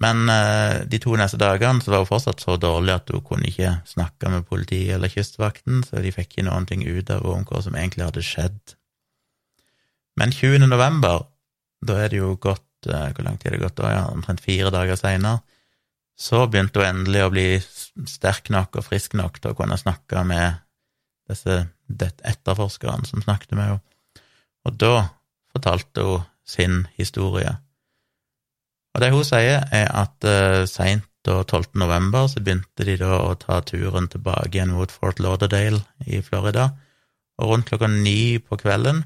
[0.00, 3.48] Men eh, de to neste dagene så var hun fortsatt så dårlig at hun kunne
[3.50, 7.44] ikke snakke med politiet eller Kystvakten, så de fikk ikke noen ting ut av om
[7.48, 8.76] hva som egentlig hadde skjedd.
[10.20, 10.64] Men 20.
[10.70, 11.26] november,
[11.84, 13.92] da er det jo gått eh, Hvor lang tid er det gått da?
[13.92, 15.44] Ja, omtrent fire dager seinere.
[16.20, 17.46] Så begynte hun endelig å bli
[18.08, 20.60] sterk nok og frisk nok til å kunne snakke med
[21.30, 21.62] disse
[22.28, 24.24] etterforskerne som snakket med henne.
[24.68, 24.94] Og da
[25.54, 27.54] fortalte hun sin historie.
[29.00, 31.70] Og det hun sier, er at uh, seint da 12.
[31.80, 36.66] november så begynte de da å ta turen tilbake igjen mot Fort Lauderdale i Florida,
[37.40, 39.00] og rundt klokka ni på kvelden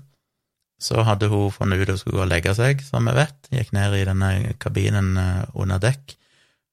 [0.83, 3.70] så hadde hun funnet ut hun skulle gå og legge seg, som vi vet, gikk
[3.76, 6.16] ned i denne kabinen eh, under dekk,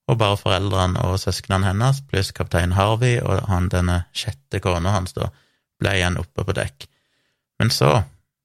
[0.09, 5.13] og bare foreldrene og søsknene hennes, pluss kaptein Harvey og han denne sjette kona hans,
[5.13, 5.29] da,
[5.77, 6.89] ble igjen oppe på dekk.
[7.61, 7.99] Men så,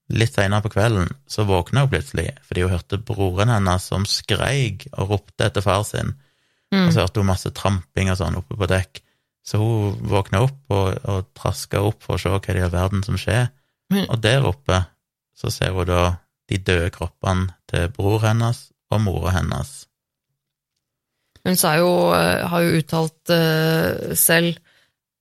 [0.08, 4.86] litt seinere på kvelden, så våkna hun plutselig fordi hun hørte broren hennes som skreik
[4.92, 6.14] og ropte etter far sin,
[6.72, 6.88] Mm.
[6.88, 8.98] og så hørte hun masse tramping og sånn oppe på dekk.
[9.46, 12.74] Så hun våkna opp og, og traska opp for å se hva det i all
[12.74, 13.50] verden som skjer,
[13.86, 14.08] Mm.
[14.10, 14.80] og der oppe
[15.38, 16.16] så ser hun da
[16.50, 19.86] de døde kroppene til bror hennes og mora hennes.
[21.46, 24.58] Hun jo, eh, har jo uttalt uh, selv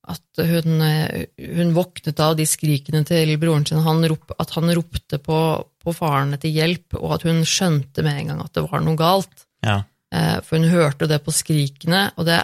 [0.06, 4.70] at hun, eh, hun våknet av de skrikene til broren sin, han rop, at han
[4.76, 5.40] ropte på,
[5.82, 8.98] på faren etter hjelp, og at hun skjønte med en gang at det var noe
[9.00, 9.46] galt.
[9.66, 9.82] Ja,
[10.14, 12.38] Eh, For hun hørte det på skrikene, og det,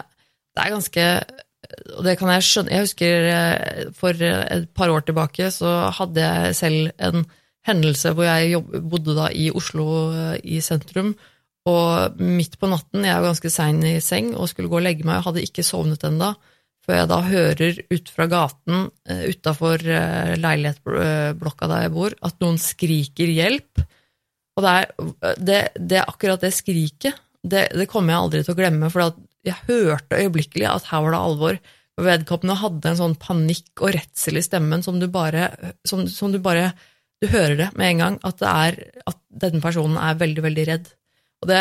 [0.54, 1.06] det er ganske
[1.96, 2.72] Og det kan jeg skjønne.
[2.74, 7.22] Jeg husker eh, for et par år tilbake så hadde jeg selv en
[7.64, 9.86] hendelse hvor jeg jobb, bodde da i Oslo
[10.42, 11.12] i sentrum,
[11.70, 15.06] og midt på natten, jeg var ganske sein i seng og skulle gå og legge
[15.06, 16.32] meg, og hadde ikke sovnet ennå,
[16.82, 19.84] før jeg da hører ut fra gaten uh, utafor
[20.42, 23.84] leilighetsblokka der jeg bor, at noen skriker 'hjelp'.
[24.52, 24.90] Og det er,
[25.40, 29.14] det, det er akkurat det skriket, det, det kommer jeg aldri til å glemme, for
[29.46, 31.58] jeg hørte øyeblikkelig at her var det alvor.
[32.02, 35.50] Vedkommende hadde en sånn panikk og redsel i stemmen som du bare
[35.88, 36.72] som, som du bare
[37.22, 40.88] Du hører det med en gang, at, er, at denne personen er veldig, veldig redd.
[41.38, 41.60] Og det,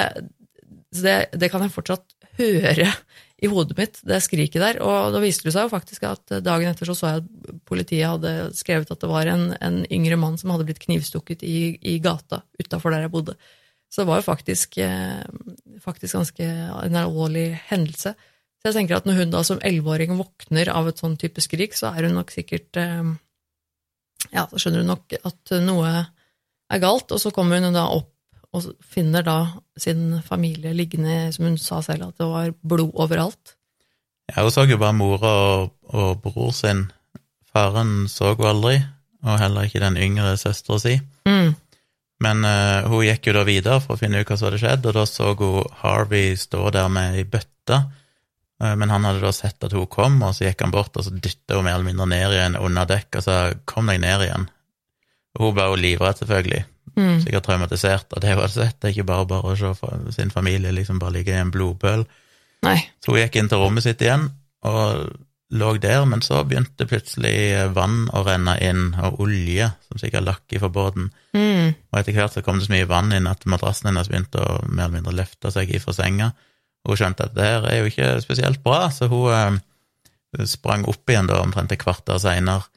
[0.90, 2.88] så det, det kan jeg fortsatt høre
[3.42, 4.80] i hodet mitt, det skriket der.
[4.86, 8.06] Og da viste det seg jo faktisk at dagen etter så så jeg at politiet
[8.06, 11.98] hadde skrevet at det var en, en yngre mann som hadde blitt knivstukket i, i
[12.04, 13.38] gata utafor der jeg bodde.
[13.92, 15.24] Så det var jo faktisk, eh,
[15.84, 18.14] faktisk ganske en alvorlig hendelse.
[18.62, 21.74] Så jeg tenker at når hun da som elleveåring våkner av et sånn type skrik,
[21.76, 23.04] så er hun nok sikkert eh,
[24.30, 28.14] Ja, så skjønner hun nok at noe er galt, og så kommer hun da opp
[28.52, 29.38] og finner da
[29.80, 33.56] sin familie liggende, som hun sa selv, at det var blod overalt.
[34.32, 36.90] Ja, hun så jo bare mora og, og bror sin.
[37.52, 38.78] Faren så hun aldri,
[39.24, 40.98] og heller ikke den yngre søstera si.
[41.28, 41.54] Mm.
[42.22, 44.86] Men uh, hun gikk jo da videre for å finne ut hva som hadde skjedd,
[44.86, 47.82] og da så hun Harvey stå der med ei bøtte.
[48.62, 51.08] Uh, men han hadde da sett at hun kom, og så gikk han bort og
[51.08, 54.28] så dytta hun mer eller mindre ned igjen under dekk og sa 'kom deg ned
[54.28, 54.50] igjen'.
[55.40, 56.64] Og hun ble jo livredd, selvfølgelig.
[57.02, 57.18] Mm.
[57.24, 58.78] Sikkert traumatisert av det hun hadde sett.
[58.78, 62.06] Det er ikke bare bare å se sin familie liksom bare ligge i en blodpøl.
[62.68, 62.78] Nei.
[63.02, 64.30] Så hun gikk inn til rommet sitt igjen
[64.70, 65.10] og
[65.52, 70.56] lå der, men så begynte plutselig vann å renne inn, og olje, som sikkert lakk
[70.56, 71.10] i båten.
[71.36, 71.74] Mm.
[71.92, 74.62] Og etter hvert så kom det så mye vann inn at madrassen hennes begynte å
[74.70, 76.32] mer eller mindre løfte seg ifra senga.
[76.88, 81.12] Hun skjønte at det her er jo ikke spesielt bra, så hun eh, sprang opp
[81.12, 82.70] igjen da omtrent et kvarter seinere.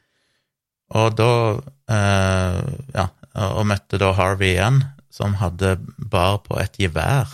[0.99, 1.31] Og da
[1.95, 2.59] eh,
[2.93, 7.31] ja, og møtte da Harvey igjen, som hadde bar på et gevær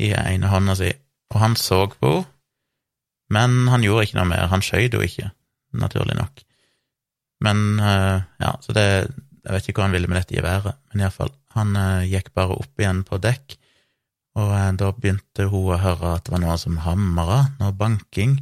[0.00, 0.90] i ene hånda si.
[1.34, 2.34] Og han så på henne,
[3.28, 4.46] men han gjorde ikke noe mer.
[4.48, 5.30] Han skjøt henne ikke,
[5.76, 6.44] naturlig nok.
[7.44, 8.86] Men eh, ja, så det
[9.44, 12.56] Jeg vet ikke hva han ville med dette geværet, men iallfall, han eh, gikk bare
[12.58, 13.54] opp igjen på dekk,
[14.36, 18.34] og eh, da begynte hun å høre at det var noe som hamra, noe banking.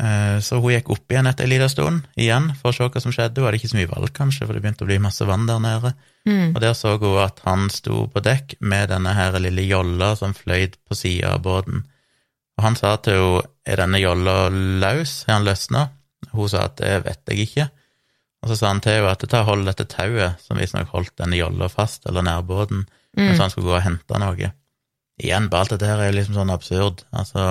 [0.00, 3.00] Eh, Så hun gikk opp igjen etter en liten stund, igjen, for å se hva
[3.02, 3.38] som skjedde.
[3.38, 5.60] Hun hadde ikke så mye valg, kanskje, for det begynte å bli masse vann der
[5.62, 5.94] nede.
[6.26, 6.54] Mm.
[6.56, 10.34] Og der så hun at han sto på dekk med denne her lille jolla som
[10.34, 11.84] fløyt på sida av båten.
[12.58, 15.86] Og han sa til henne, er denne jolla løs, har han løsna?
[16.34, 17.64] Hun sa at det vet jeg ikke.
[18.44, 21.38] Og så sa han til henne at ta hold dette tauet, som visstnok holdt denne
[21.38, 22.82] jolla fast, eller nær båten,
[23.16, 24.50] mens han skulle gå og hente noe.
[25.22, 27.04] Igjen, bare alt dette her er jo liksom sånn absurd.
[27.16, 27.46] Altså,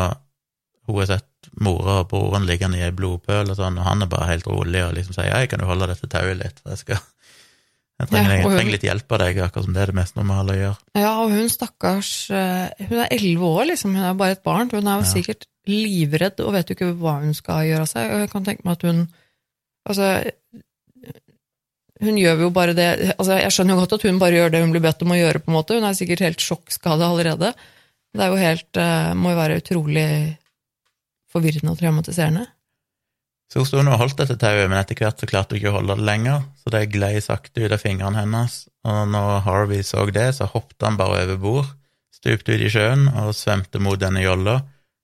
[0.86, 1.26] hun har sett
[1.60, 4.82] mora og broren liggende i ei blodpøl og sånn, og han er bare helt rolig
[4.86, 7.02] og liksom sier jeg kan jo holde dette tauet litt, for jeg skal
[8.02, 10.54] jeg trenger, jeg trenger litt hjelp av deg, akkurat som det er det mest normale
[10.56, 10.78] å gjøre.
[10.98, 13.94] Ja, og hun stakkars eh, Hun er elleve år, liksom.
[13.96, 14.72] Hun er bare et barn.
[14.74, 15.12] Hun er jo Ja.
[15.14, 18.10] sikkert livredd og vet jo ikke hva hun skal gjøre av seg.
[18.12, 19.04] Og jeg kan tenke meg at hun
[19.88, 20.10] Altså
[22.04, 24.62] Hun gjør jo bare det altså Jeg skjønner jo godt at hun bare gjør det
[24.66, 25.78] hun blir bedt om å gjøre, på en måte.
[25.78, 27.54] Hun er sikkert helt sjokkskada allerede.
[28.14, 30.08] Det er jo helt eh, Må jo være utrolig
[31.34, 32.46] forvirrende og traumatiserende.
[33.52, 35.78] Så hun sto og holdt dette tauet, men etter hvert så klarte hun ikke å
[35.78, 40.08] holde det lenger, så det glei sakte ut av fingrene hennes, og når Harvey så
[40.10, 41.70] det, så hoppet han bare over bord,
[42.14, 44.62] stupte ut i sjøen og svømte mot denne jolla,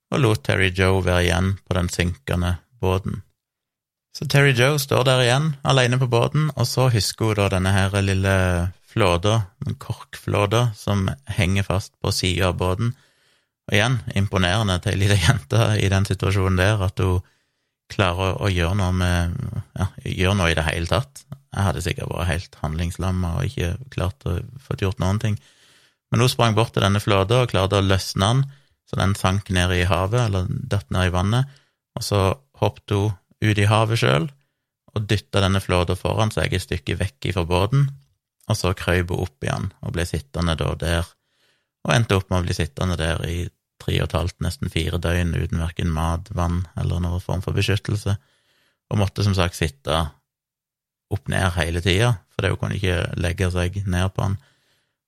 [0.09, 3.21] og lot Terry Joe være igjen på den synkende båten.
[4.17, 7.75] Så Terry Joe står der igjen, alene på båten, og så husker hun da denne
[7.75, 8.33] her lille
[8.89, 12.95] flåta, den korkflåta, som henger fast på sida av båten.
[13.69, 17.21] Og igjen, imponerende til ei lita jente i den situasjonen der, at hun
[17.89, 19.36] klarer å gjøre noe med
[19.77, 21.23] ja, gjøre noe i det hele tatt.
[21.53, 25.38] Jeg hadde sikkert vært helt handlingslamma og ikke klart å få gjort noen ting.
[26.10, 28.43] Men hun sprang bort til denne flåten og klarte å løsne den,
[28.89, 31.49] så den sank ned i havet, eller datt ned i vannet,
[31.97, 32.21] og så
[32.62, 33.13] hoppet hun
[33.45, 34.25] ut i havet sjøl
[34.97, 37.86] og dytta denne flåten foran seg et stykke vekk fra båten,
[38.49, 41.13] og så krøp hun opp igjen og ble sittende da der,
[41.86, 43.43] og endte opp med å bli sittende der i
[43.79, 47.55] tre og et halvt, nesten fire døgn uten verken mat, vann eller noen form for
[47.55, 48.15] beskyttelse,
[48.89, 49.97] og måtte som sagt sitte
[51.09, 54.37] opp ned hele tida, for hun kunne ikke legge seg ned på han.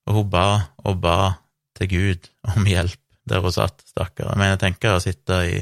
[0.10, 0.48] Og hun ba
[0.86, 1.18] og ba
[1.78, 4.34] til Gud om hjelp der hun satt, stakkar.
[4.36, 5.60] Men jeg tenker å sitte i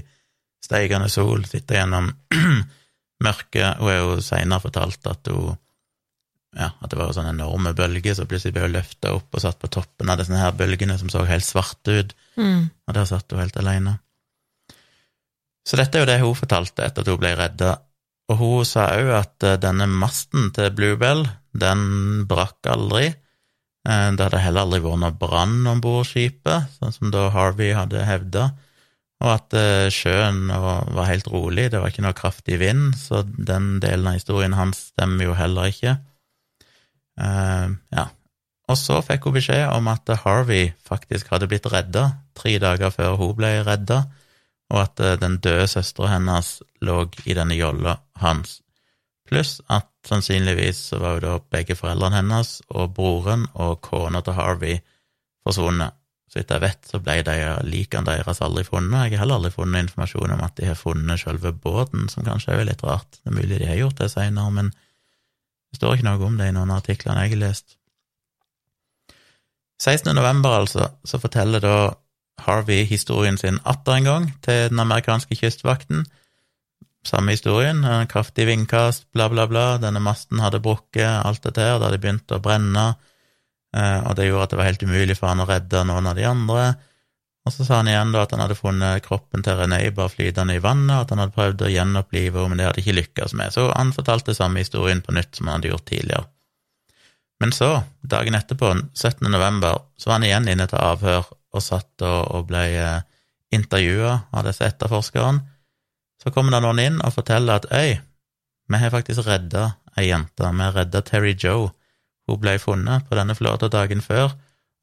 [0.63, 2.07] steigende sol, sitte gjennom
[3.25, 3.79] mørket.
[3.81, 5.57] Hun har jo seinere fortalt at hun
[6.57, 9.69] ja, at det var sånne enorme bølger, som plutselig ble løfta opp og satt på
[9.69, 12.15] toppen av disse her bølgene som så helt svarte ut.
[12.39, 12.69] Mm.
[12.89, 13.99] Og der satt hun helt alene.
[15.67, 17.75] Så dette er jo det hun fortalte etter at hun ble redda.
[18.29, 23.11] Og hun sa òg at eh, denne masten til Bluebell, den brakk aldri.
[23.85, 27.73] Eh, Det hadde heller aldri vært noe brann om bord skipet, sånn som da Harvey
[27.77, 28.49] hadde hevda.
[29.19, 33.21] Og at eh, sjøen var var helt rolig, det var ikke noe kraftig vind, så
[33.25, 35.97] den delen av historien hans stemmer jo heller ikke.
[37.19, 38.05] Eh, ja.
[38.69, 42.05] Og så fikk hun beskjed om at Harvey faktisk hadde blitt redda
[42.37, 44.03] tre dager før hun ble redda,
[44.69, 48.59] og at eh, den døde søstera hennes lå i denne jolla hans.
[49.29, 54.37] Pluss at sannsynligvis så var jo da begge foreldrene hennes og broren og kona til
[54.37, 54.79] Harvey
[55.45, 55.95] forsvunnet.
[56.29, 59.07] Så vidt jeg vet, så ble de likene deres aldri funnet.
[59.07, 62.53] Jeg har heller aldri funnet informasjon om at de har funnet selve båten, som kanskje
[62.53, 63.17] er litt rart.
[63.17, 64.69] Det er mulig de har gjort det seinere, men
[65.69, 67.75] det står ikke noe om det i noen av artiklene jeg har lest.
[69.79, 70.11] 16.
[70.15, 71.75] november, altså, så forteller da
[72.43, 76.05] Harvey historien sin atter en gang til den amerikanske kystvakten.
[77.07, 81.77] Samme historien, en kraftig vindkast, bla, bla, bla, denne masten hadde brukket, alt dette her,
[81.79, 82.85] da hadde begynte å brenne,
[83.75, 86.19] eh, og det gjorde at det var helt umulig for han å redde noen av
[86.19, 86.65] de andre.
[87.49, 90.53] Og så sa han igjen da at han hadde funnet kroppen til René bare flytende
[90.53, 93.33] i vannet, og at han hadde prøvd å gjenopplive henne, men det hadde ikke lykkes
[93.39, 93.55] med.
[93.55, 96.27] Så han fortalte samme historien på nytt som han hadde gjort tidligere.
[97.41, 97.69] Men så,
[98.05, 99.25] dagen etterpå, 17.
[99.33, 102.99] november, så var han igjen inne til avhør og satt og, ble eh,
[103.55, 105.41] intervjua av disse etterforskerne.
[106.21, 107.95] Så kommer det noen inn og forteller at øy,
[108.69, 111.71] vi har faktisk redda ei jente, vi har redda Terry Joe.
[112.29, 114.35] Hun ble funnet på denne flåta dagen før,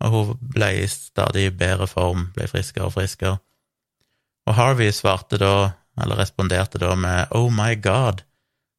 [0.05, 3.39] og hun ble i stadig bedre form, ble friskere og friskere.
[4.47, 8.23] Og Harvey svarte da, eller responderte da med Oh my God,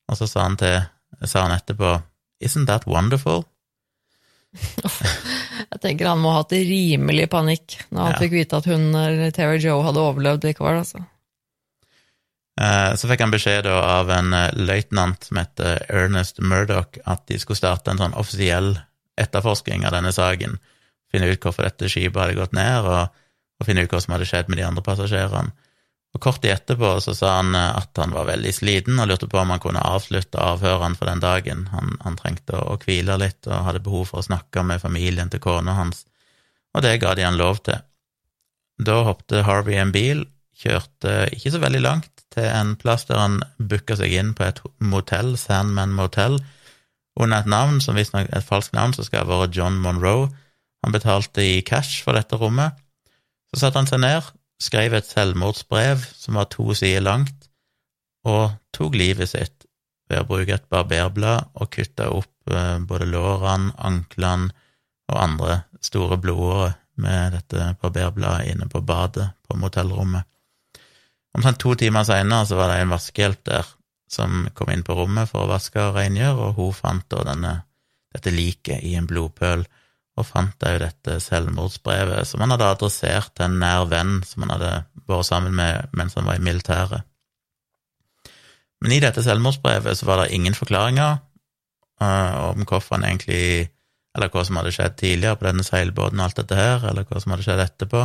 [0.08, 0.82] og så sa han, til,
[1.26, 1.98] sa han etterpå
[2.44, 3.44] Isn't that wonderful?
[4.58, 8.20] Jeg tenker han må ha hatt rimelig panikk når han Ja.
[8.22, 10.80] fikk vite at hun, eller Terry Joe, hadde overlevd likevel.
[10.84, 11.02] Altså.
[12.62, 17.26] Eh, Så fikk han beskjed da av en eh, løytnant som heter Ernest Murdoch, at
[17.28, 18.78] de skulle starte en sånn offisiell
[19.18, 20.58] etterforsking av denne saken.
[21.14, 23.24] Finne ut hvorfor dette skipet hadde gått ned, og,
[23.60, 25.56] og finne ut hva som hadde skjedd med de andre passasjerene.
[26.16, 29.28] Og kort tid etterpå så sa han eh, at han var veldig sliten og lurte
[29.30, 31.68] på om han kunne avslutte avhørene for den dagen.
[31.74, 35.44] Han, han trengte å, hvile litt og hadde behov for å snakke med familien til
[35.44, 36.06] kona hans,
[36.74, 37.84] og det ga de han lov til.
[38.78, 40.26] Da hoppet Harvey en bil,
[40.58, 44.60] kjørte ikke så veldig langt, til en plass der han booka seg inn på et
[44.84, 46.38] motell, Sandman Motel,
[47.18, 50.30] under et navn som visstnok et falskt navn, som skal være John Monroe.
[50.88, 52.78] Han betalte i cash for dette rommet.
[53.52, 54.24] Så satte han seg ned,
[54.64, 57.50] skrev et selvmordsbrev som var to sider langt,
[58.24, 59.66] og tok livet sitt
[60.08, 64.54] ved å bruke et barberblad og kutte opp eh, både lårene, anklene
[65.12, 70.24] og andre store blodårer med dette barberbladet inne på badet på motellrommet.
[71.36, 73.74] Omtrent to timer seinere var det en vaskehjelp der
[74.08, 77.54] som kom inn på rommet for å vaske og rengjøre, og hun fant da denne,
[78.16, 79.68] dette liket i en blodpøl,
[80.18, 84.56] og fant òg dette selvmordsbrevet som han hadde adressert til en nær venn som han
[84.56, 84.74] hadde
[85.08, 87.06] vært sammen med mens han var i militæret.
[88.82, 91.18] Men i dette selvmordsbrevet så var det ingen forklaringer
[92.02, 93.74] uh, om hvorfor han egentlig
[94.18, 97.20] Eller hva som hadde skjedd tidligere på denne seilbåten og alt dette her, eller hva
[97.22, 98.00] som hadde skjedd etterpå.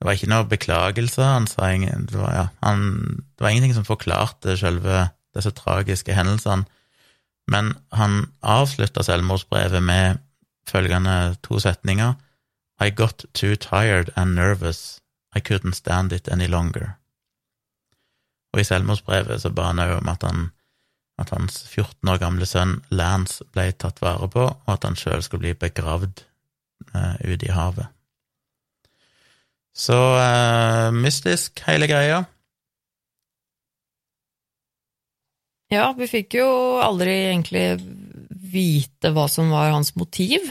[0.00, 1.22] Det var ikke noe beklagelse.
[1.22, 2.80] Han sa ingen, det, var, ja, han,
[3.38, 5.04] det var ingenting som forklarte selve
[5.36, 6.66] disse tragiske hendelsene.
[7.46, 10.18] Men han avslutta selvmordsbrevet med
[10.68, 12.14] følgende to setninger
[12.80, 15.00] I got too tired and nervous.
[15.36, 16.96] I couldn't stand it any longer.
[18.52, 20.48] Og i selvmordsbrevet så ba han òg om at, han,
[21.20, 25.22] at hans 14 år gamle sønn Lance ble tatt vare på, og at han sjøl
[25.22, 26.24] skulle bli begravd
[26.94, 27.92] eh, ute i havet.
[29.76, 32.24] Så eh, mystisk, hele greia.
[35.70, 36.48] Ja, vi fikk jo
[36.82, 37.68] aldri egentlig
[38.52, 40.50] vite hva som var hans motiv.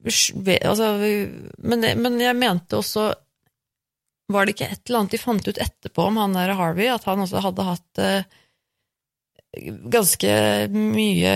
[0.00, 0.92] Altså,
[1.58, 3.10] men, men, jeg mente også
[4.32, 7.04] Var det ikke et eller annet de fant ut etterpå om han der Harvey, at
[7.04, 8.38] han også hadde hatt eh,
[9.90, 10.30] ganske
[10.70, 11.32] mye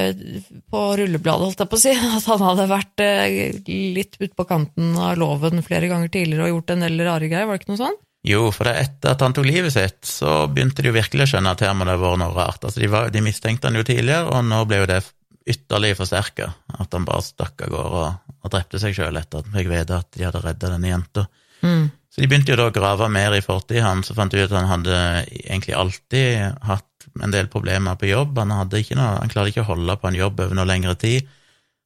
[0.70, 1.94] på rullebladet, holdt jeg på å si.
[2.18, 6.74] At han hadde vært eh, litt utpå kanten av loven flere ganger tidligere og gjort
[6.77, 7.98] en del rare greier, var det ikke noe sånn?
[8.24, 11.30] Jo, for det etter at han tok livet sitt, så begynte de jo virkelig å
[11.34, 12.62] skjønne at her må det ha vært noe rart.
[12.64, 15.02] Altså, de, var, de, mistenkte han jo tidligere, og nå ble jo det
[15.44, 16.48] ytterligere forsterka.
[16.80, 19.70] At han bare stakk av gårde og, og, drepte seg sjøl etter at han fikk
[19.74, 21.26] vite at de hadde redda denne jenta.
[21.60, 21.84] Mm.
[22.08, 24.56] Så de begynte jo da å grave mer i fortida hans, og fant ut at
[24.56, 24.98] han hadde
[25.44, 28.38] egentlig alltid hatt en del problemer på jobb.
[28.40, 30.96] Han, hadde ikke noe, han klarte ikke å holde på en jobb over noe lengre
[30.96, 31.28] tid.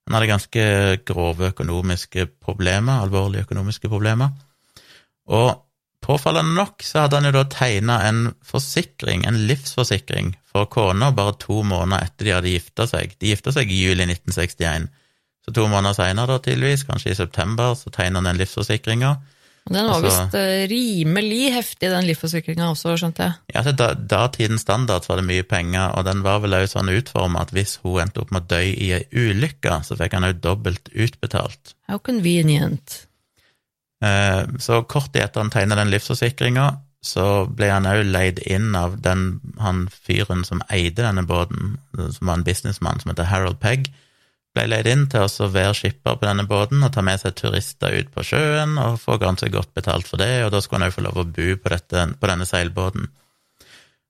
[0.07, 0.65] Han hadde ganske
[1.09, 4.31] grove økonomiske problemer, alvorlige økonomiske problemer.
[5.35, 5.51] Og
[6.09, 11.37] påfallende nok så hadde han jo da tegna en forsikring, en livsforsikring, for kona bare
[11.43, 13.13] to måneder etter de hadde gifta seg.
[13.21, 14.89] De gifta seg i juli 1961.
[15.45, 19.17] Så to måneder seinere, tydeligvis, kanskje i september, så tegna han den livsforsikringa.
[19.69, 23.37] Den var altså, visst uh, rimelig heftig, den livsforsikringa også, skjønte jeg.
[23.53, 26.89] Ja, til da, datidens standard var det mye penger, og den var vel òg sånn
[26.93, 30.29] utforma at hvis hun endte opp med å dø i ei ulykke, så fikk han
[30.31, 31.75] òg dobbelt utbetalt.
[31.89, 33.03] How convenient.
[34.05, 36.69] Uh, så kort etter han tegna den livsforsikringa,
[37.05, 42.31] så ble han òg leid inn av den, han fyren som eide denne båten, som
[42.31, 43.91] var en businessmann som heter Harold Pegg
[44.59, 47.95] ble leid inn til å være skipper på denne båten og ta med seg turister
[47.95, 50.97] ut på sjøen og få ganske godt betalt for det, og da skulle han òg
[50.97, 53.09] få lov å bo på, dette, på, denne seilbåten.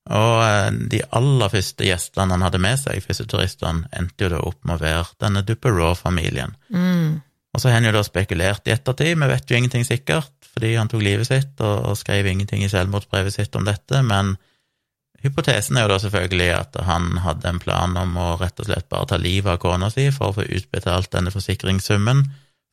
[0.09, 4.43] Og eh, de aller første gjestene han hadde med seg, første turistene, endte jo da
[4.49, 6.57] opp med å være denne Duperrault-familien.
[6.73, 7.19] Mm.
[7.55, 10.75] Og så har han jo da spekulert i ettertid, vi vet jo ingenting sikkert, fordi
[10.77, 14.37] han tok livet sitt og, og skrev ingenting i selvmordsbrevet sitt om dette, men
[15.19, 18.87] Hypotesen er jo da selvfølgelig at han hadde en plan om å rett og slett
[18.91, 22.23] bare ta livet av kona si for å få utbetalt denne forsikringssummen,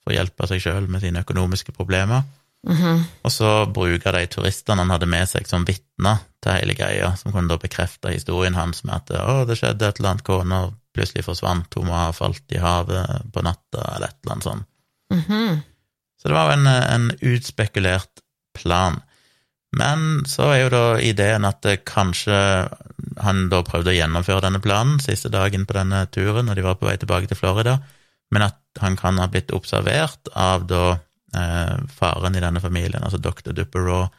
[0.04, 2.22] for å hjelpe seg sjøl med sine økonomiske problemer.
[2.68, 3.04] Mm -hmm.
[3.24, 7.32] Og så bruke de turistene han hadde med seg som vitner til hele greia, som
[7.32, 11.26] kunne da bekrefte historien hans med at å, det skjedde et eller annet, kona plutselig
[11.28, 14.68] forsvant, hun må ha falt i havet på natta, eller et eller annet sånt.
[15.14, 15.60] Mm -hmm.
[16.22, 18.22] Så det var jo en, en utspekulert
[18.54, 19.02] plan.
[19.76, 22.36] Men så er jo da ideen at kanskje
[23.24, 26.78] han da prøvde å gjennomføre denne planen siste dagen på denne turen, når de var
[26.80, 27.80] på vei tilbake til Florida,
[28.32, 30.98] men at han kan ha blitt observert av da
[31.36, 33.52] eh, faren i denne familien, altså dr.
[33.52, 34.16] Duperrault,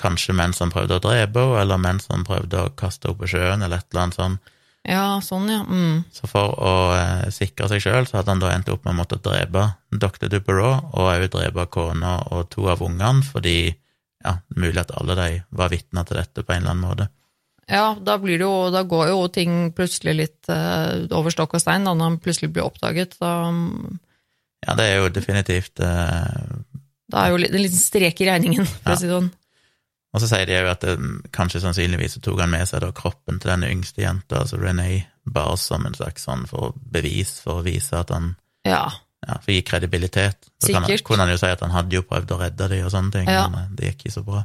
[0.00, 3.32] kanskje mens han prøvde å drepe henne, eller mens han prøvde å kaste henne på
[3.34, 4.52] sjøen, eller et eller annet sånt.
[4.84, 5.62] Ja, sånn, ja.
[5.64, 6.02] Mm.
[6.12, 8.98] Så for å eh, sikre seg sjøl, så hadde han da endt opp med å
[8.98, 10.28] måtte drepe dr.
[10.28, 13.72] Duperrault, og òg drepe kona og to av ungene, fordi
[14.24, 17.08] ja, mulig at alle de var vitner til dette på en eller annen måte.
[17.64, 21.64] Ja, da, blir det jo, da går jo ting plutselig litt eh, over stokk og
[21.64, 23.16] stein, da når han plutselig blir oppdaget.
[23.22, 23.32] Da,
[24.66, 26.60] ja, det er jo definitivt eh,
[27.12, 28.98] Da er jo en liten strek i regningen, for ja.
[28.98, 29.32] å si det sånn.
[30.14, 30.92] Og så sier de jo at det,
[31.34, 35.56] kanskje sannsynligvis tok han med seg da kroppen til denne yngste jenta, altså Renee, bare
[35.58, 38.84] som en slags sånn for bevis, for å vise at han Ja.
[39.26, 40.46] ja, For å gi kredibilitet.
[40.62, 42.84] Så kan han, kunne han jo si at han hadde jo prøvd å redde dem
[42.86, 43.48] og sånne ting, Ja.
[43.48, 44.44] men eh, det gikk ikke så bra.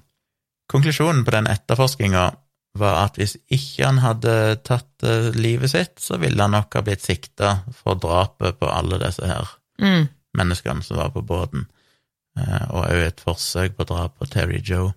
[0.69, 2.23] Konklusjonen på den etterforskninga
[2.79, 6.81] var at hvis ikke han hadde tatt eh, livet sitt, så ville han nok ha
[6.85, 9.47] blitt sikta for drapet på alle disse her
[9.81, 10.09] Mm.
[10.35, 11.67] menneskene som var på båten,
[12.37, 14.93] eh, og òg et forsøk på drap på Terry Joe.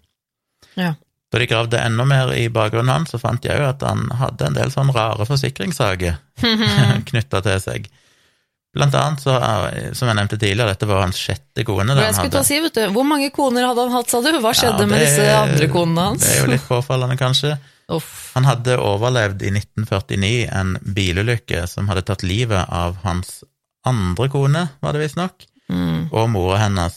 [0.76, 0.94] Ja.
[1.32, 4.46] Da de gravde enda mer i bakgrunnen hans, så fant jeg jo at han hadde
[4.50, 6.18] en del sånn rare forsikringssaker
[7.08, 7.86] knytta til seg.
[8.72, 11.92] Blant annet, så, eh, som jeg nevnte tidligere, dette var hans sjette kone.
[11.98, 14.30] Jeg skulle ta si, vet du, Hvor mange koner hadde han hatt, sa du?
[14.40, 16.24] Hva skjedde Ja, med disse andre konene hans?
[16.24, 17.58] Det er jo litt påfallende, kanskje.
[17.92, 18.30] Uff.
[18.32, 23.42] Han hadde overlevd i 1949 en bilulykke som hadde tatt livet av hans
[23.84, 26.08] andre kone, var det visstnok, Mm.
[26.12, 26.96] og mora hennes.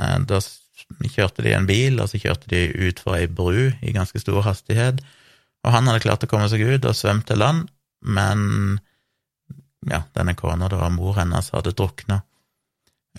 [0.00, 0.40] Eh, Da
[1.10, 4.42] kjørte de en bil, og så kjørte de ut for ei bru i ganske stor
[4.46, 5.02] hastighet,
[5.64, 7.68] og han hadde klart å komme seg ut og svømt til land,
[8.00, 8.80] men
[9.88, 12.20] ja, denne kona, da, mor hennes, hadde drukna.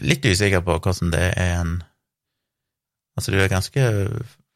[0.01, 1.79] Litt usikker på hvordan det er en
[3.11, 3.81] Altså, du er ganske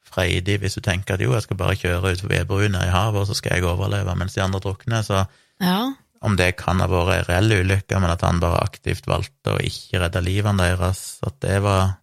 [0.07, 3.20] freidig hvis du tenker at jo, jeg skal bare kjøre ut forbi brua i havet,
[3.20, 5.26] og så skal jeg overleve mens de andre drukner, så
[5.61, 5.91] Ja.
[6.22, 9.59] om det kan ha vært ei reell ulykke, men at han bare aktivt valgte å
[9.59, 11.97] ikke redde livene deres, at det var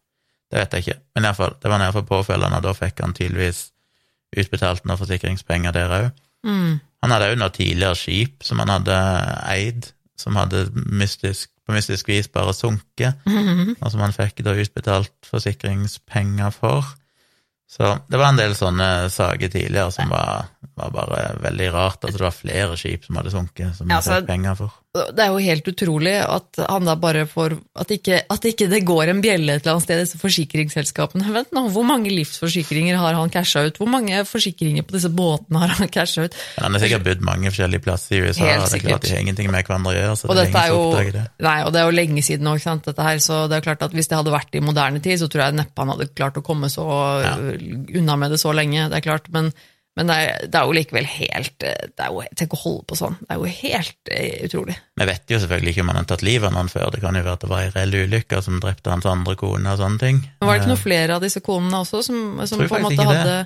[0.53, 0.99] Det vet jeg ikke.
[1.17, 3.63] Men i fall, det var iallfall påfølgende, og da fikk han tydeligvis
[4.37, 6.09] utbetalt noen forsikringspenger der òg.
[6.45, 6.75] Mm.
[7.03, 8.99] Han hadde òg noe tidligere skip som han hadde
[9.49, 9.89] eid,
[10.21, 13.23] som hadde mystisk, på mystisk vis bare sunket,
[13.81, 16.85] og som han fikk da utbetalt forsikringspenger for.
[17.71, 20.51] Så det var en del sånne saker tidligere som var,
[20.83, 22.01] var bare veldig rart.
[22.05, 24.79] Altså det var flere skip som hadde sunket, som Ja, altså- fikk penger for.
[24.93, 28.83] Det er jo helt utrolig at han da bare får At ikke, at ikke det
[28.85, 31.33] går en bjelle et eller annet sted i disse forsikringsselskapene.
[31.33, 33.79] Vent nå, Hvor mange livsforsikringer har han casha ut?
[33.81, 36.37] Hvor mange forsikringer på disse båtene har han casha ut?
[36.59, 39.07] Men han har sikkert bodd mange forskjellige plasser i USA, Helt og det er klart
[39.09, 41.25] de har ingenting med hverandre å gjøre, så Og det er dette er jo det.
[41.49, 43.93] Nei, og det er jo lenge siden sant, dette her, så det er klart at
[43.97, 46.43] hvis det hadde vært i moderne tid, så tror jeg neppe han hadde klart å
[46.45, 46.85] komme så
[47.25, 47.37] Ja.
[47.97, 49.53] unna med det så lenge, det er klart, men,
[49.93, 52.97] men det, er, det er jo likevel helt det er jo, Tenk å holde på
[52.97, 54.77] sånn, det er jo helt eh, utrolig.
[54.97, 57.19] Vi vet jo selvfølgelig ikke om han har tatt livet av noen før, det kan
[57.19, 60.01] jo være at det var ei reell ulykke som drepte hans andre kone og sånne
[60.01, 60.23] ting.
[60.41, 63.09] Men var det ikke noen flere av disse konene også som, som på en måte
[63.11, 63.37] hadde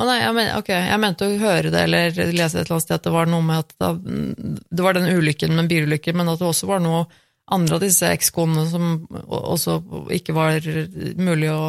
[0.00, 2.86] Å nei, jeg, men, okay, jeg mente å høre det eller lese et eller annet
[2.86, 6.30] sted at det var noe med at da, det var den ulykken med bilulykken, men
[6.32, 7.02] at det også var noe
[7.50, 8.84] andre av disse ekskonene som
[9.26, 9.74] også
[10.16, 10.58] ikke var
[11.18, 11.62] mulig å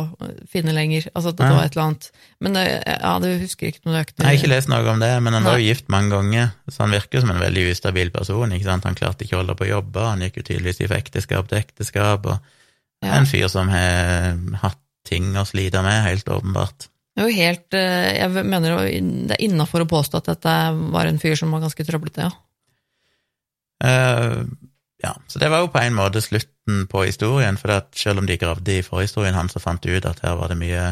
[0.52, 1.08] finne lenger.
[1.16, 1.56] Altså at det Ja.
[1.56, 2.10] var et eller annet
[2.40, 4.20] Men det, ja, det husker jeg ikke noe nøyaktig.
[4.22, 6.84] Jeg har ikke lest noe om det, men han var jo gift mange ganger, så
[6.86, 8.52] han virker som en veldig ustabil person.
[8.52, 8.84] ikke sant?
[8.84, 11.58] Han klarte ikke å holde på å jobbe, han gikk jo tydeligvis fra ekteskap til
[11.60, 12.40] ekteskap, og
[13.04, 13.14] Ja.
[13.18, 16.88] en fyr som har hatt ting å slite med, helt åpenbart.
[17.18, 20.54] Det er jo helt eh, Jeg mener det er innafor å påstå at dette
[20.94, 22.32] var en fyr som var ganske trøblete, ja.
[23.84, 24.44] Eh,
[25.04, 28.28] ja, så det var jo på en måte slutten på historien, for at selv om
[28.30, 30.84] de gravde i forhistorien hans og fant ut at her var det mye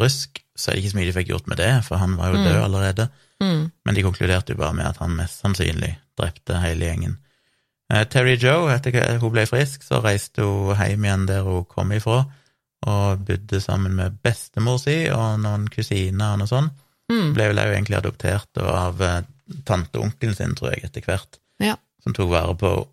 [0.00, 2.30] rusk, så er det ikke så mye de fikk gjort med det, for han var
[2.32, 2.64] jo død Mm.
[2.64, 3.08] allerede.
[3.42, 3.70] Mm.
[3.84, 7.16] Men de konkluderte jo bare med at han mest sannsynlig drepte hele gjengen.
[7.92, 11.64] Eh, Terry Joe, etter at hun ble frisk, så reiste hun hjem igjen der hun
[11.64, 12.24] kom ifra,
[12.86, 16.72] og bodde sammen med bestemor si og noen kusiner og noe sånt.
[17.12, 17.34] Mm.
[17.36, 19.22] Ble vel også egentlig adoptert av eh,
[19.68, 21.76] tante og onkelen sin, tror jeg, etter hvert, Ja.
[22.02, 22.88] som tok vare på henne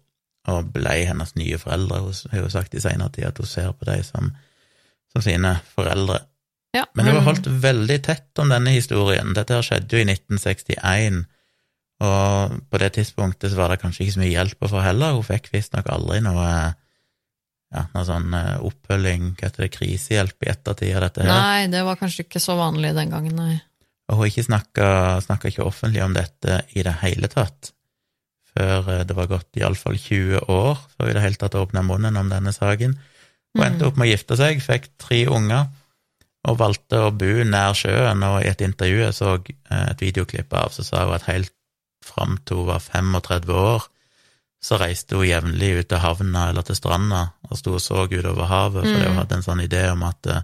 [0.52, 2.02] og ble hennes nye foreldre.
[2.08, 4.32] Hun har jo sagt i senere tid at hun ser på dem som,
[5.14, 6.22] som sine foreldre.
[6.76, 9.34] Ja, Men hun har holdt veldig tett om denne historien.
[9.36, 11.26] Dette her skjedde jo i 1961,
[12.02, 15.18] og på det tidspunktet så var det kanskje ikke så mye hjelp å få heller.
[15.18, 16.46] Hun fikk visstnok aldri noe,
[17.76, 21.34] ja, noe sånn eh, oppfølging, hva heter det, krisehjelp i ettertid av dette her.
[21.36, 23.60] Nei, det var kanskje ikke så vanlig den gangen, nei.
[24.12, 27.72] Og hun snakka ikke offentlig om dette i det hele tatt,
[28.58, 31.84] før eh, det var gått iallfall 20 år før vi i det hele tatt åpna
[31.88, 32.98] munnen om denne saken.
[33.56, 35.68] Hun endte opp med å gifte seg, fikk tre unger,
[36.48, 40.54] og valgte å bo nær sjøen, og i et intervju jeg så eh, et videoklipp
[40.58, 41.52] av, så sa hun at helt
[42.06, 43.84] fram til hun var 35 år,
[44.62, 48.46] så reiste hun jevnlig ut til havna eller til stranda og sto og så utover
[48.50, 49.08] havet, fordi Mm.
[49.12, 50.42] hun hadde en sånn idé om at eh,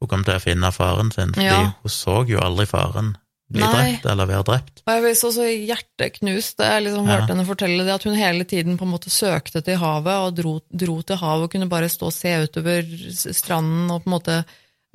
[0.00, 1.72] hun kom til å finne faren sin, fordi Ja.
[1.82, 3.16] hun så jo aldri faren
[3.52, 3.72] bli Nei.
[3.92, 4.82] drept eller være drept.
[4.86, 7.16] Og jeg ble så, så hjerteknust da jeg liksom Ja.
[7.18, 10.34] hørte henne fortelle det, at hun hele tiden på en måte søkte til havet og
[10.38, 12.88] dro, dro til havet og kunne bare stå og se utover
[13.36, 14.38] stranden og på en måte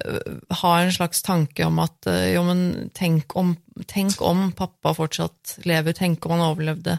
[0.06, 3.56] øh, ha en slags tanke om at øh, jo, men tenk om,
[3.88, 6.98] tenk om pappa fortsatt lever, tenk om han overlevde.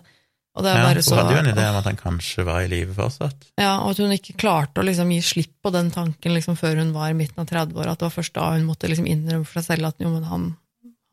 [0.57, 2.45] Og det er Ja, bare så hun hadde jo en idé om at han kanskje
[2.45, 3.45] var i live fortsatt.
[3.59, 6.81] Ja, og at hun ikke klarte å liksom gi slipp på den tanken liksom før
[6.83, 7.93] hun var i midten av 30-åra.
[7.95, 10.27] At det var først da hun måtte liksom innrømme for seg selv at jo, men
[10.27, 10.49] han,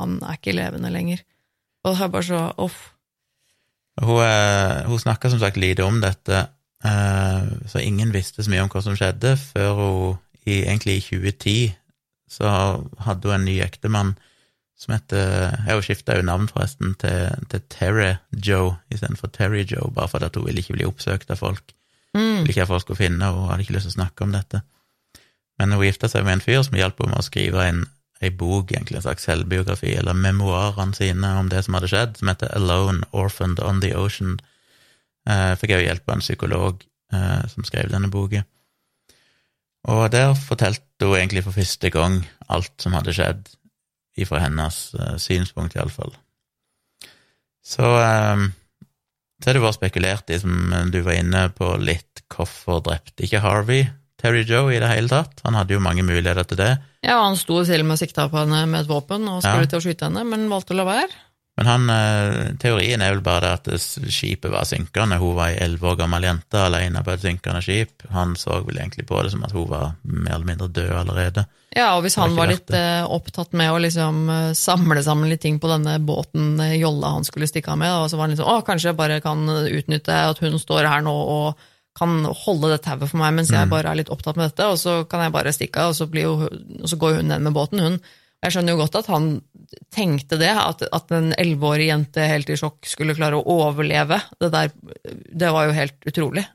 [0.01, 1.23] han er ikke levende lenger.
[1.85, 2.77] Og det er bare så off.
[3.97, 6.47] Hun, eh, hun snakka som sagt lite om dette,
[6.85, 11.05] eh, så ingen visste så mye om hva som skjedde, før hun i, egentlig i
[11.05, 11.75] 2010
[12.31, 12.49] så
[13.05, 14.15] hadde hun en ny ektemann
[14.77, 18.11] som heter Jeg Hun skifta jo navn, forresten, til, til Terry
[18.45, 21.73] Joe istedenfor Terry Joe, bare fordi hun ville ikke bli oppsøkt av folk.
[22.13, 22.43] Mm.
[22.43, 24.35] Ville ikke at folk skulle finne henne, og hadde ikke lyst til å snakke om
[24.35, 24.61] dette.
[25.57, 27.81] Men hun gifta seg med en fyr som hjalp henne med å skrive en,
[28.21, 32.31] ei bok, egentlig en slags selvbiografi, eller memoarene sine om det som hadde skjedd, som
[32.31, 34.37] heter Alone, Orphaned on the Ocean.
[35.29, 38.43] Eh, fikk jeg jo hjelp av en psykolog eh, som skrev denne boka.
[39.87, 43.51] Og der fortalte hun egentlig for første gang alt som hadde skjedd,
[44.17, 46.15] ifra hennes eh, synspunkt, iallfall.
[47.67, 48.47] Så eh,
[49.37, 53.43] så har det vært spekulert i, som du var inne på litt, hvorfor drepte ikke
[53.43, 53.85] Harvey
[54.17, 55.43] Terry Joe i det hele tatt?
[55.45, 56.71] Han hadde jo mange muligheter til det.
[57.07, 59.71] Ja, han sto selv med og sikta på henne med et våpen og skulle Ja.
[59.71, 61.15] til å skyte henne, men valgte å la være.
[61.57, 63.79] Men han, eh, teorien er vel bare det at
[64.13, 65.17] skipet var synkende.
[65.17, 68.03] Hun var ei elleve år gammel jente alene på et synkende skip.
[68.13, 71.47] Han så vel egentlig på det som at hun var mer eller mindre død allerede.
[71.75, 75.41] Ja, og hvis han var litt eh, opptatt med å liksom eh, samle sammen litt
[75.41, 78.51] ting på denne båten jolla han skulle stikke av med, og så var han liksom
[78.53, 82.83] å, kanskje jeg bare kan utnytte at hun står her nå og kan holde det
[82.85, 85.33] tauet for meg mens jeg bare er litt opptatt med dette, og så kan jeg
[85.33, 87.99] bare stikke av, og og så går hun ned med båten, hun.
[88.45, 89.29] Jeg skjønner jo godt at han
[89.93, 94.19] tenkte det, at, at en elleveårig jente helt i sjokk skulle klare å overleve.
[94.37, 94.69] Det der,
[95.09, 96.45] det var jo helt utrolig.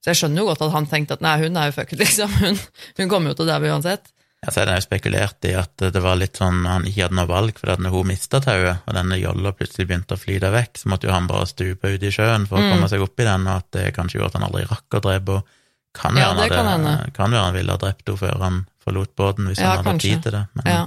[0.00, 2.32] Så jeg skjønner jo godt at han tenkte at nei, hun er jo fucket, liksom.
[2.40, 2.60] Hun,
[3.02, 4.08] hun kommer jo til å daue uansett.
[4.44, 7.16] Ja, så er det jo spekulert i at det var litt sånn han ikke hadde
[7.18, 10.76] noe valg, for når hun mista tauet, og denne jolla plutselig begynte å flyte vekk,
[10.82, 13.26] så måtte jo han bare stupe ut i sjøen for å komme seg opp i
[13.26, 15.62] den, og at det kanskje gjorde at han aldri rakk å drepe henne.
[15.96, 19.14] Kan være Ja, han det kan være han ville ha drept henne før han forlot
[19.16, 20.10] båten, hvis Ja, han hadde kanskje.
[20.12, 20.42] tid til det.
[20.54, 20.82] Men, Ja.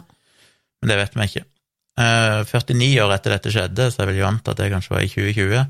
[0.82, 1.46] men det vet vi ikke.
[1.98, 5.02] Eh, 49 år etter dette skjedde, så jeg vil jo anta at det kanskje var
[5.02, 5.66] i 2020,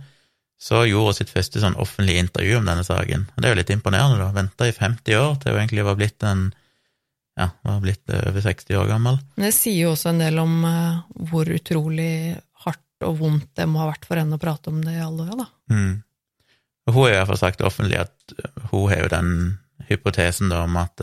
[0.59, 3.27] så gjorde hun sitt første sånn offentlige intervju om denne saken.
[3.39, 4.29] Det er jo litt imponerende, da.
[4.35, 6.53] Venta i 50 år til hun egentlig var blitt en
[7.39, 9.17] ja, var blitt eh, over 60 år gammel.
[9.37, 10.99] Men det sier jo også en del om eh,
[11.31, 12.11] hvor utrolig
[12.65, 15.23] hardt og vondt det må ha vært for henne å prate om det i alle
[15.29, 15.47] år, da.
[15.71, 15.93] Mm.
[16.89, 19.31] Hun har i hvert fall sagt offentlig at eh, hun har jo den
[19.89, 21.01] hypotesen da om at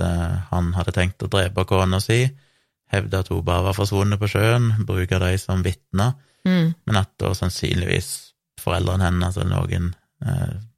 [0.53, 2.20] han hadde tenkt å drepe kona si,
[2.93, 6.14] hevde at hun bare var forsvunnet på sjøen, bruke de som vitner,
[6.47, 6.68] Mm.
[6.87, 8.09] men at da sannsynligvis
[8.62, 9.89] foreldrene hennes eller noen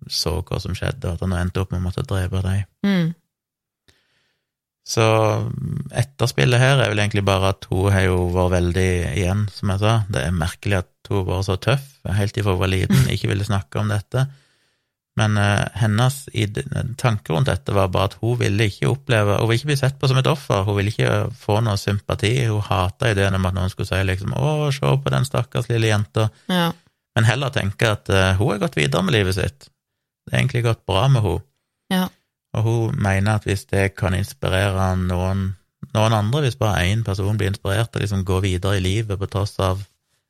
[0.09, 2.63] så hva som skjedde, og at han endte opp med å måtte drepe dem.
[2.87, 3.11] Mm.
[4.89, 5.05] Så
[5.93, 9.83] etterspillet her er vel egentlig bare at hun har jo vært veldig igjen, som jeg
[9.83, 9.95] sa.
[10.09, 11.87] Det er merkelig at hun var så tøff
[12.17, 14.25] helt ifra hun var liten, ikke ville snakke om dette.
[15.19, 16.17] Men uh, hennes
[17.01, 19.97] tanke rundt dette var bare at hun ville ikke oppleve Hun ville ikke bli sett
[19.99, 22.31] på som et offer, hun ville ikke få noe sympati.
[22.47, 25.91] Hun hata ideen om at noen skulle si liksom 'Å, se på den stakkars lille
[25.91, 26.71] jenta', Ja.
[27.17, 29.69] men heller tenke at uh, hun har gått videre med livet sitt.
[30.25, 31.43] Det har egentlig gått bra med henne.
[31.91, 32.09] Ja.
[32.57, 35.51] Og hun mener at hvis det kan inspirere noen,
[35.95, 39.21] noen andre, hvis bare én person blir inspirert til å liksom gå videre i livet
[39.21, 39.83] på tross av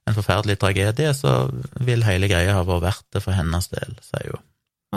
[0.09, 1.51] en forferdelig tragedie, så
[1.85, 4.45] vil hele greia ha vært verdt det for hennes del, sier hun.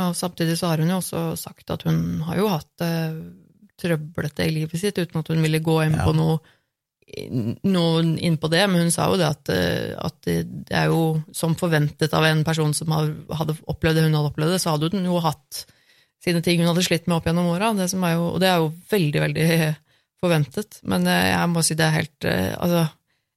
[0.01, 2.93] Og samtidig så har hun jo også sagt at hun har jo hatt det
[3.81, 6.05] trøblete i livet sitt, uten at hun ville gå inn Ja.
[6.07, 6.39] på noe,
[7.67, 10.37] noe inn på det, men hun sa jo det at, eh, at det
[10.69, 14.55] det er jo som forventet av en person som hadde opplevd det hun hadde opplevd
[14.55, 15.65] det, så hadde hun jo hatt
[16.21, 18.59] sine ting hun hadde slitt med opp gjennom åra, det som jo- og det er
[18.61, 19.47] jo veldig, veldig
[20.21, 20.81] forventet.
[20.83, 22.83] Men eh, jeg må si det er helt eh, Altså,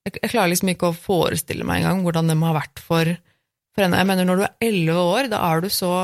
[0.04, 3.14] jeg, jeg klarer liksom ikke å forestille meg engang hvordan det må ha vært for,
[3.72, 4.02] for henne.
[4.02, 5.94] Jeg mener, når du er elleve år, da er du så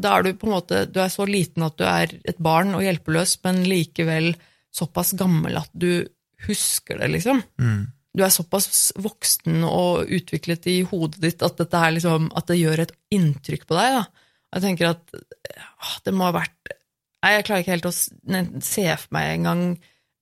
[0.00, 2.74] da er du på en måte du er så liten at du er et barn
[2.74, 4.32] og hjelpeløs, men likevel
[4.74, 6.06] såpass gammel at du
[6.48, 7.44] husker det, liksom.
[7.62, 7.84] Mm.
[8.14, 12.58] Du er såpass voksen og utviklet i hodet ditt at, dette er liksom, at det
[12.58, 14.00] gjør et inntrykk på deg.
[14.00, 14.23] Da.
[14.54, 16.74] Jeg tenker at ah, det må ha vært
[17.24, 19.62] Nei, jeg klarer ikke helt å se for meg engang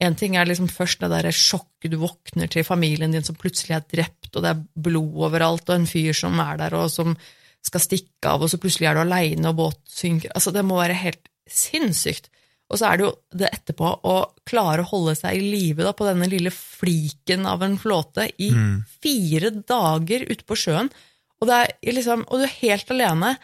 [0.02, 3.76] En ting er liksom først det der sjokket du våkner til familien din som plutselig
[3.76, 7.14] er drept, og det er blod overalt, og en fyr som er der, og som
[7.62, 10.80] skal stikke av, og så plutselig er du aleine, og båt synker Altså, det må
[10.80, 12.32] være helt sinnssykt.
[12.72, 13.12] Og så er det jo
[13.44, 14.16] det etterpå å
[14.48, 18.82] klare å holde seg i live på denne lille fliken av en flåte i Mm.
[19.06, 20.90] fire dager ute på sjøen,
[21.38, 23.36] og, det er liksom, og du er helt alene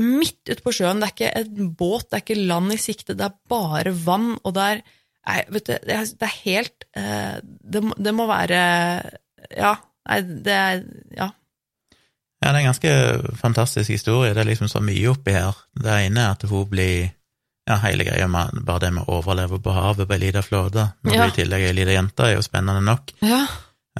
[0.00, 1.00] midt ute på sjøen.
[1.02, 4.34] Det er ikke en båt, det er ikke land i sikte, det er bare vann,
[4.44, 4.82] og det er
[5.48, 8.58] vet du, det er, er helt eh, det, må- det må være
[9.56, 9.74] Ja.
[10.08, 10.82] Nei, det er
[11.16, 11.30] Ja.
[12.44, 14.34] Ja, det er en ganske fantastisk historie.
[14.34, 15.54] Det er liksom så mye oppi her.
[15.80, 17.06] Det ene er at hun blir
[17.66, 20.90] ja, hele greia med bare det med å overleve på havet på ei lita flåte,
[21.02, 21.22] når Ja.
[21.24, 23.14] du i tillegg er ei lita jente, er jo spennende nok.
[23.24, 23.46] Ja.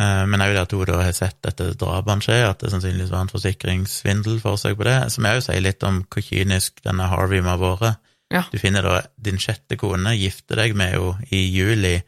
[0.00, 3.24] Eh, Men òg det at da har sett dette drapene skje, at det sannsynligvis var
[3.24, 7.54] en forsikringssvindel forsøk på det, som òg sier litt om hvor kynisk denne Harvey må
[7.54, 8.02] ha vært.
[8.34, 8.42] Ja.
[8.50, 12.00] Du finner da din sjette kone, gifter deg med henne i juli,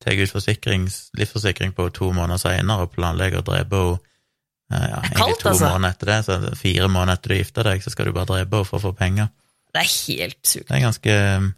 [0.00, 0.32] tar ut
[1.16, 3.98] livsforsikring på henne to måneder seinere og planlegger å drepe henne
[4.72, 5.72] eh, ja, kaldt, to altså.
[5.74, 8.62] måneder etter det, så fire måneder etter du gifter deg, så skal du bare drepe
[8.62, 9.28] henne for å få penger.
[9.76, 10.70] Det er helt sykt.
[10.70, 11.52] Det er ganske um,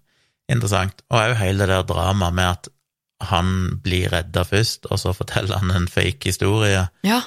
[0.50, 1.06] interessant.
[1.06, 2.70] Og òg hele det der dramaet med at
[3.20, 7.20] han blir redda først, og så forteller han en fake historie, Ja.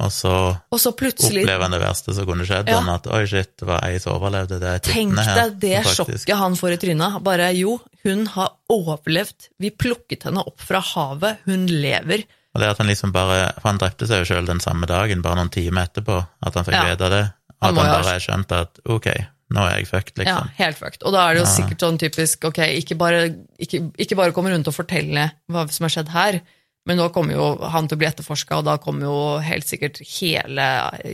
[0.00, 0.32] og så
[0.72, 2.80] Og så opplever han det verste som kunne skjedd, Ja.
[2.80, 6.34] han at oi, shit, det var ei som overlevde, det er Tenk deg det sjokket
[6.36, 7.22] han får i trynet.
[7.22, 9.48] Bare jo, hun har overlevd.
[9.60, 11.38] Vi plukket henne opp fra havet.
[11.44, 12.24] Hun lever.
[12.54, 15.22] Og det at han liksom bare For han drepte seg jo sjøl den samme dagen,
[15.22, 16.88] bare noen timer etterpå, at han fikk Ja.
[16.90, 17.32] vite det.
[17.62, 19.06] At han, han bare skjønte at ok,
[19.50, 20.54] nå er jeg fucked, Ja, liksom.
[20.60, 21.02] helt fucked.
[21.02, 21.56] Og da er det jo Ja.
[21.56, 23.20] sikkert sånn typisk ok, ikke bare,
[23.58, 26.40] ikke, ikke bare komme rundt og fortelle hva som har skjedd her,
[26.88, 29.98] men nå kommer jo han til å bli etterforska, og da kommer jo helt sikkert
[30.00, 30.64] hele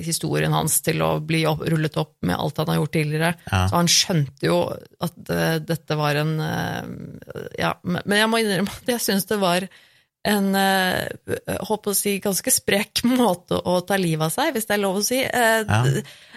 [0.05, 3.33] historien hans til å bli opp, rullet opp med alt han har gjort tidligere.
[3.51, 3.65] Ja.
[3.67, 4.61] Så han skjønte jo
[5.01, 9.27] at uh, dette var en uh, Ja, men men jeg må innrømme at jeg syns
[9.27, 9.67] det var
[10.27, 11.07] en uh,
[11.69, 15.03] håper å si, ganske sprek måte å ta livet av seg, hvis det er lov
[15.03, 15.21] å si.
[15.23, 15.83] Uh, Ja.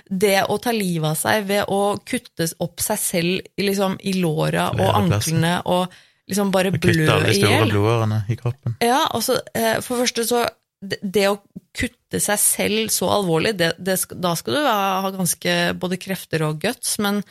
[0.09, 4.15] Det å ta livet av seg ved å kutte opp seg selv i, liksom, i
[4.17, 5.93] låra og anklene og
[6.29, 7.73] liksom bare blø kutte alle de i store hjel.
[7.73, 8.77] blodårene i kroppen.
[8.85, 9.37] Ja, altså,
[9.85, 10.41] for det første så
[10.79, 11.39] det, å
[11.75, 16.61] kutte seg selv så alvorlig, det, det, da skal du ha, ganske både krefter og
[16.63, 17.21] guts, men,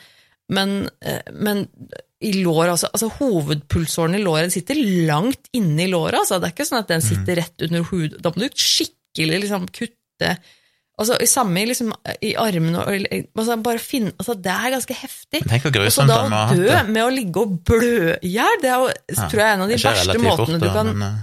[0.53, 1.65] men, eh, men
[2.19, 6.37] i lår, altså, altså hovedpulsåren i låret sitter langt inne i låret, altså.
[6.37, 8.19] Det er ikke sånn at den sitter rett under hodet.
[8.21, 10.33] Da må du skikkelig liksom kutte
[10.99, 11.93] Altså, i samme liksom,
[12.27, 12.89] i armene og
[13.39, 15.41] altså, bare finne, altså, Det er ganske heftig.
[15.47, 16.79] Tenk hvor grusomt det han må å ha hatt dø det.
[16.89, 19.61] med å ligge og blø i hjel, det er jo, Ja, tror jeg, er en
[19.63, 21.21] av de verste måtene fort, du kan men, eh,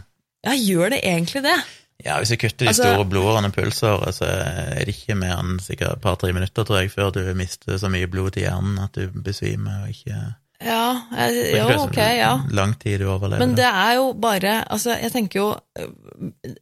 [0.48, 1.56] Ja, gjør det egentlig det?
[2.04, 5.58] Ja, hvis jeg kutter de Altså- store blodårene pulsåret, så er det ikke mer enn
[5.60, 8.92] sikkert et par-tre minutter, tror jeg, før du mister så mye blod til hjernen at
[8.92, 12.30] du besvimer og ikke Ja, jeg, jo, ok, ja.
[12.56, 13.42] Lang tid du overlever.
[13.44, 15.90] Men det er jo bare Altså, jeg tenker jo øh,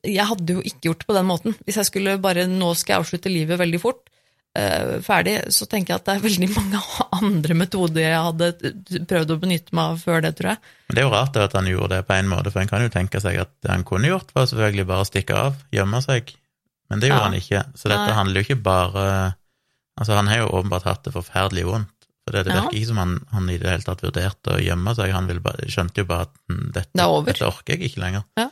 [0.02, 1.54] Jeg hadde jo ikke gjort det på den måten.
[1.62, 4.02] Hvis jeg skulle bare Nå skal jeg avslutte livet veldig fort,
[4.58, 6.80] øh, ferdig, så tenker jeg at det er veldig mange
[7.22, 8.50] andre metoder jeg hadde
[9.10, 10.62] prøvd å benytte meg av før det, tror jeg.
[10.88, 12.82] Men det er jo rart at han gjorde det på en måte, for en kan
[12.82, 16.02] jo tenke seg at det han kunne gjort, var selvfølgelig bare å stikke av, gjemme
[16.04, 16.34] seg,
[16.90, 17.30] men det gjorde Ja.
[17.30, 17.62] han ikke.
[17.78, 18.18] Så dette Nei.
[18.18, 19.06] handler jo ikke bare
[19.94, 21.93] Altså, han har jo åpenbart hatt det forferdelig vondt,
[22.24, 22.62] for det, det Ja.
[22.64, 25.68] virker ikke som han, han i det hele tatt vurderte å gjemme seg, han bare,
[25.68, 28.24] skjønte jo bare at mm, dette, Det dette orker jeg ikke lenger.
[28.40, 28.48] Ja.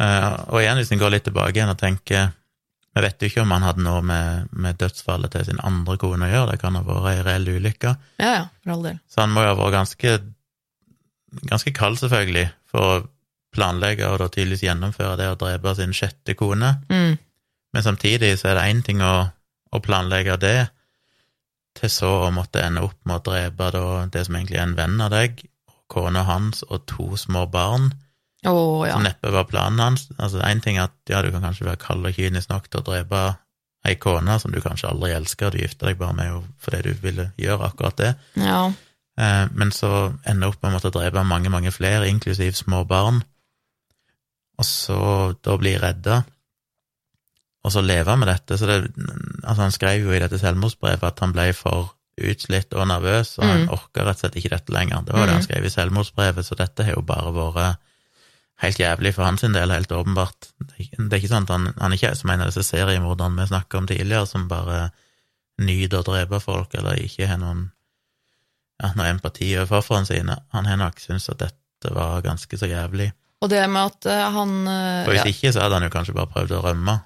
[0.00, 2.30] Uh, og igjen, hvis en går litt tilbake igjen og tenker
[2.96, 6.26] Vi vet jo ikke om han hadde noe med, med dødsfallet til sin andre kone
[6.26, 7.92] å gjøre, det kan ha vært ei reell ulykke.
[8.20, 8.98] Ja, ja, for all del.
[9.08, 10.12] Så han må jo ha vært ganske,
[11.48, 12.98] ganske kald, selvfølgelig, for å
[13.56, 16.74] planlegge og da tydeligvis gjennomføre det å drepe sin sjette kone.
[16.92, 17.16] Mm.
[17.72, 19.14] Men samtidig så er det én ting å,
[19.72, 20.56] å planlegge det,
[21.78, 24.76] til så å måtte ende opp med å drepe da det som egentlig er en
[24.78, 25.42] venn av deg,
[25.92, 27.90] kona hans og to små barn,
[28.48, 28.96] oh, ja.
[28.96, 30.08] som neppe var planen hans.
[30.18, 32.82] Altså, én ting er at ja, du kan kanskje være kald og kynisk nok til
[32.82, 33.24] å drepe
[33.88, 37.30] ei kone som du kanskje aldri elsker, du gifter deg bare med fordi du ville
[37.40, 38.14] gjøre akkurat det.
[38.38, 38.64] ja.
[39.18, 43.20] Eh, Men så ender opp med å måtte drepe mange, mange flere, inklusiv små barn,
[44.56, 45.00] og så
[45.44, 46.22] da bli redda,
[47.64, 48.58] og så leve med dette.
[48.58, 48.78] Så det,
[49.44, 51.92] altså han skrev jo i dette selvmordsbrevet at han ble for
[52.22, 53.70] utslitt og nervøs, og han Mm.
[53.72, 55.04] orka rett og slett ikke dette lenger.
[55.06, 55.46] Det var det han Mm.
[55.48, 57.76] skrev i selvmordsbrevet, så dette har jo bare vært
[58.62, 60.50] helt jævlig for hans del, helt åpenbart.
[60.68, 63.46] Det er ikke- sånn at han, han ikke er som en av disse seriemorderne vi
[63.46, 64.90] snakka om tidligere, som bare
[65.58, 67.70] nyter å drepe folk, eller ikke har noen
[68.82, 70.36] ja, noe empati overfor ofrene sine.
[70.52, 73.12] Han har nok syntes at dette var ganske så jævlig.
[73.42, 75.30] Og det med at eh, han eh, For hvis ja.
[75.30, 77.02] ikke, så hadde han jo kanskje bare prøvd å rømme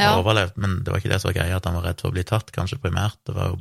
[0.00, 0.14] Ja.
[0.20, 2.16] overlevd, men det var ikke det som var greia, at han var redd for å
[2.16, 3.18] bli tatt, kanskje primært.
[3.28, 3.60] Det var jo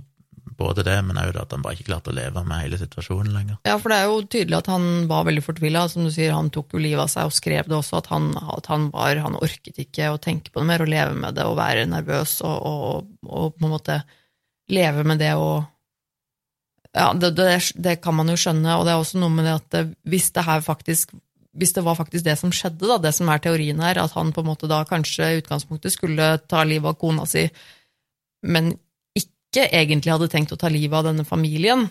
[0.60, 3.60] både det, men òg at han bare ikke klarte å leve med hele situasjonen lenger.
[3.68, 5.86] Ja, for det er jo tydelig at han var veldig fortvila.
[5.92, 8.32] Som du sier, han tok jo livet av seg og skrev det også, at han,
[8.58, 11.46] at han var Han orket ikke å tenke på det mer og leve med det
[11.48, 14.00] og være nervøs og, og, og på en måte
[14.70, 15.68] leve med det og
[16.96, 19.58] Ja, det, det, det kan man jo skjønne, og det er også noe med det
[19.60, 21.14] at hvis det her faktisk
[21.58, 24.34] hvis det var faktisk det som skjedde, da, det som er teorien her, at han
[24.36, 27.48] på en måte da kanskje i utgangspunktet skulle ta livet av kona si,
[28.46, 28.72] men
[29.18, 31.88] ikke egentlig hadde tenkt å ta livet av denne familien,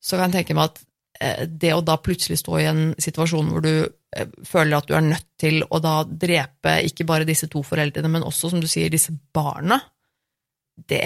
[0.00, 0.80] så kan jeg tenke meg at
[1.20, 4.96] eh, det å da plutselig stå i en situasjon hvor du eh, føler at du
[4.96, 8.68] er nødt til å da drepe ikke bare disse to foreldrene, men også, som du
[8.70, 9.82] sier, disse barna,
[10.74, 11.04] det,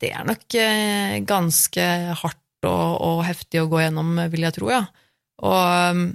[0.00, 1.90] det er nok eh, ganske
[2.22, 4.86] hardt og, og, heftig å gå gjennom, vil jeg tro, ja.
[5.46, 6.08] Og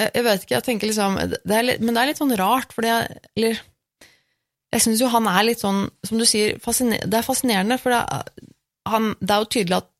[0.00, 2.90] jeg vet ikke, jeg tenker liksom det litt, Men det er litt sånn rart, fordi
[2.90, 3.60] jeg Eller
[4.72, 7.98] jeg syns jo han er litt sånn, som du sier, det er fascinerende, for det,
[8.88, 9.90] han, det er jo tydelig at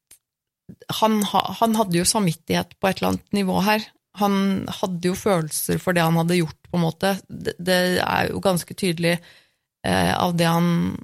[1.00, 3.84] han, han, hadde jo samvittighet på et eller annet nivå her.
[4.20, 7.12] Han hadde jo følelser for det han hadde gjort, på en måte.
[7.28, 10.96] Det, det er jo ganske tydelig eh, av det han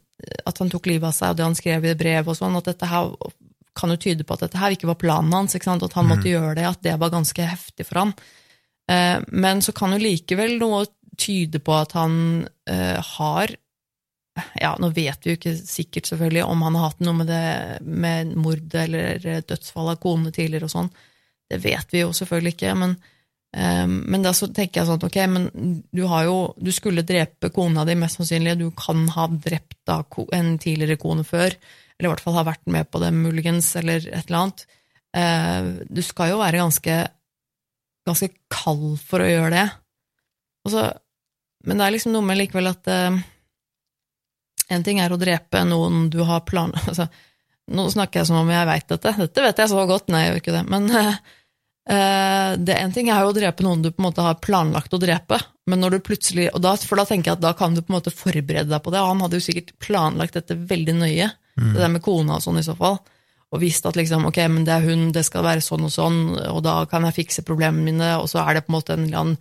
[0.48, 2.72] At han tok livet av seg, og det han skrev i brev og sånn, at
[2.72, 3.12] dette her
[3.78, 6.08] kan jo tyde på at dette her ikke var planen hans, at han mm.
[6.10, 8.16] måtte gjøre det, at det var ganske heftig for han.
[8.88, 10.86] Eh, men så kan jo likevel noe
[11.18, 12.14] tyde på at han
[12.70, 13.56] eh, har
[14.54, 17.44] ja, nå vet vi jo ikke sikkert selvfølgelig om han har hatt noe med det
[17.82, 20.90] med mord eller dødsfall av kone tidligere og sånn.
[21.50, 22.94] Det vet vi jo selvfølgelig ikke, men,
[23.56, 25.48] um, men da tenker jeg sånn at ok, men
[25.90, 28.54] du jo Du skulle drepe kona di, mest sannsynlig.
[28.60, 31.50] Du kan ha drept en tidligere kone før,
[31.98, 34.66] eller i hvert fall ha vært med på det, muligens, eller et eller annet.
[35.88, 37.00] Du skal jo være ganske
[38.08, 39.66] ganske kald for å gjøre det.
[40.68, 40.84] Så,
[41.64, 43.14] men det er liksom noe med likevel at uh,
[44.68, 46.74] En ting er å drepe noen du har plan...
[46.88, 47.08] Altså,
[47.68, 49.12] nå snakker jeg som om jeg veit dette.
[49.20, 50.06] Dette vet jeg så godt.
[50.08, 50.62] Nei, jeg gjør ikke det.
[50.72, 51.18] Men uh,
[52.68, 55.00] det en ting er jo å drepe noen du på en måte har planlagt å
[55.00, 55.38] drepe,
[55.68, 57.92] men når du plutselig, og da, for da tenker jeg at da kan du på
[57.92, 61.30] en måte forberede deg på det, og han hadde jo sikkert planlagt dette veldig nøye,
[61.56, 61.70] mm.
[61.70, 63.00] det der med kona og sånn i så fall
[63.48, 66.18] og visste at liksom, ok, men det er hun, det skal være sånn og sånn,
[66.50, 69.06] og da kan jeg fikse problemene mine, og så er det på en måte en
[69.06, 69.38] eller annen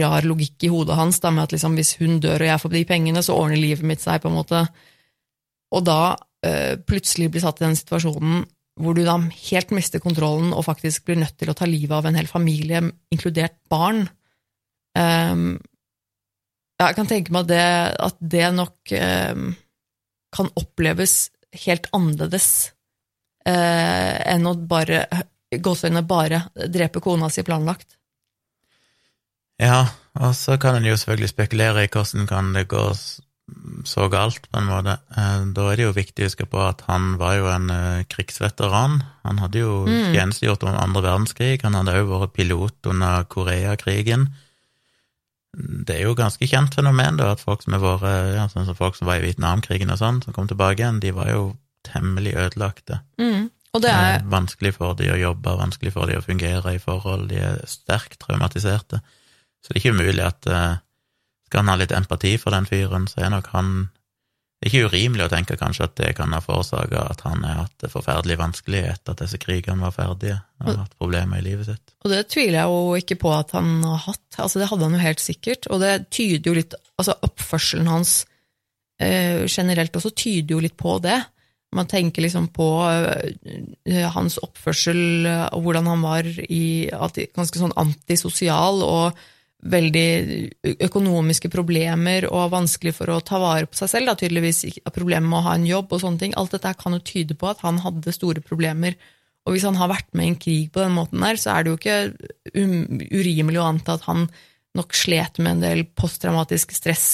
[0.00, 2.72] rar logikk i hodet hans da, med at liksom, hvis hun dør og jeg får
[2.74, 4.64] de pengene, så ordner livet mitt seg, på en måte.
[5.76, 8.42] Og da øh, plutselig blir satt i den situasjonen
[8.82, 12.08] hvor du da helt mister kontrollen og faktisk blir nødt til å ta livet av
[12.10, 12.82] en hel familie,
[13.14, 14.02] inkludert barn.
[14.92, 15.54] Um,
[16.76, 17.68] jeg kan tenke meg at det,
[18.04, 18.92] at det nok
[19.32, 19.46] um,
[20.36, 21.30] kan oppleves
[21.64, 22.75] helt annerledes
[23.46, 25.04] enn å bare
[25.62, 26.40] gåseøynene bare
[26.72, 27.96] drepe kona si planlagt.
[29.62, 29.86] Ja,
[30.20, 32.84] og så kan en jo selvfølgelig spekulere i hvordan kan det gå
[33.86, 34.96] så galt, på en måte.
[35.16, 38.06] Eh, da er det jo viktig å huske på at han var jo en uh,
[38.10, 38.98] krigsveteran.
[39.22, 40.16] Han hadde jo mm.
[40.16, 44.26] tjenestegjort under andre verdenskrig, han hadde òg vært pilot under Koreakrigen.
[45.56, 48.98] Det er jo ganske kjent fenomen, da, at folk som, vært, ja, sånn som folk
[48.98, 51.46] som var i Vietnamkrigen og sånn, som kom tilbake igjen, de var jo
[51.86, 53.00] temmelig ødelagte.
[53.20, 53.50] Mm.
[53.76, 57.28] Og det er Vanskelig for de å jobbe, vanskelig for de å fungere i forhold,
[57.30, 59.02] de er sterkt traumatiserte.
[59.60, 60.78] Så det er ikke umulig at uh,
[61.48, 63.76] skal han ha litt empati for den fyren, så er nok han
[64.56, 67.58] Det er ikke urimelig å tenke kanskje at det kan ha forårsaka at han har
[67.58, 71.44] hatt det forferdelig vanskelig etter at disse krigene var ferdige, og har hatt problemer i
[71.44, 71.92] livet sitt.
[72.00, 74.96] Og det tviler jeg jo ikke på at han har hatt, altså det hadde han
[74.96, 78.12] jo helt sikkert, og det tyder jo litt Altså oppførselen hans
[78.96, 81.18] eh, generelt også tyder jo litt på det.
[81.74, 86.88] Man tenker liksom på uh, hans oppførsel uh, og hvordan han var i
[87.34, 89.18] ganske sånn antisosial og
[89.66, 90.10] veldig
[90.84, 94.10] økonomiske problemer og vanskelig for å ta vare på seg selv.
[94.10, 94.62] Da, tydeligvis
[94.94, 96.36] problemer med å ha en jobb og sånne ting.
[96.38, 98.94] Alt dette kan jo tyde på at han hadde store problemer.
[99.46, 101.64] Og hvis han har vært med i en krig på den måten der, så er
[101.64, 101.98] det jo ikke
[102.60, 104.28] um, urimelig å anta at han
[104.76, 107.08] nok slet med en del posttraumatisk stress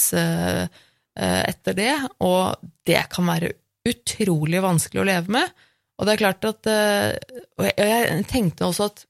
[1.13, 1.93] etter det,
[2.25, 3.53] og det kan være
[3.87, 5.63] utrolig vanskelig å leve med.
[5.99, 7.13] Og det er klart at eh,
[7.61, 9.03] Og jeg tenkte også at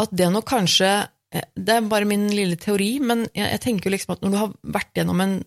[0.00, 0.90] at det nok kanskje
[1.34, 4.38] eh, Det er bare min lille teori, men jeg tenker jo liksom at når du
[4.40, 5.38] har vært gjennom en,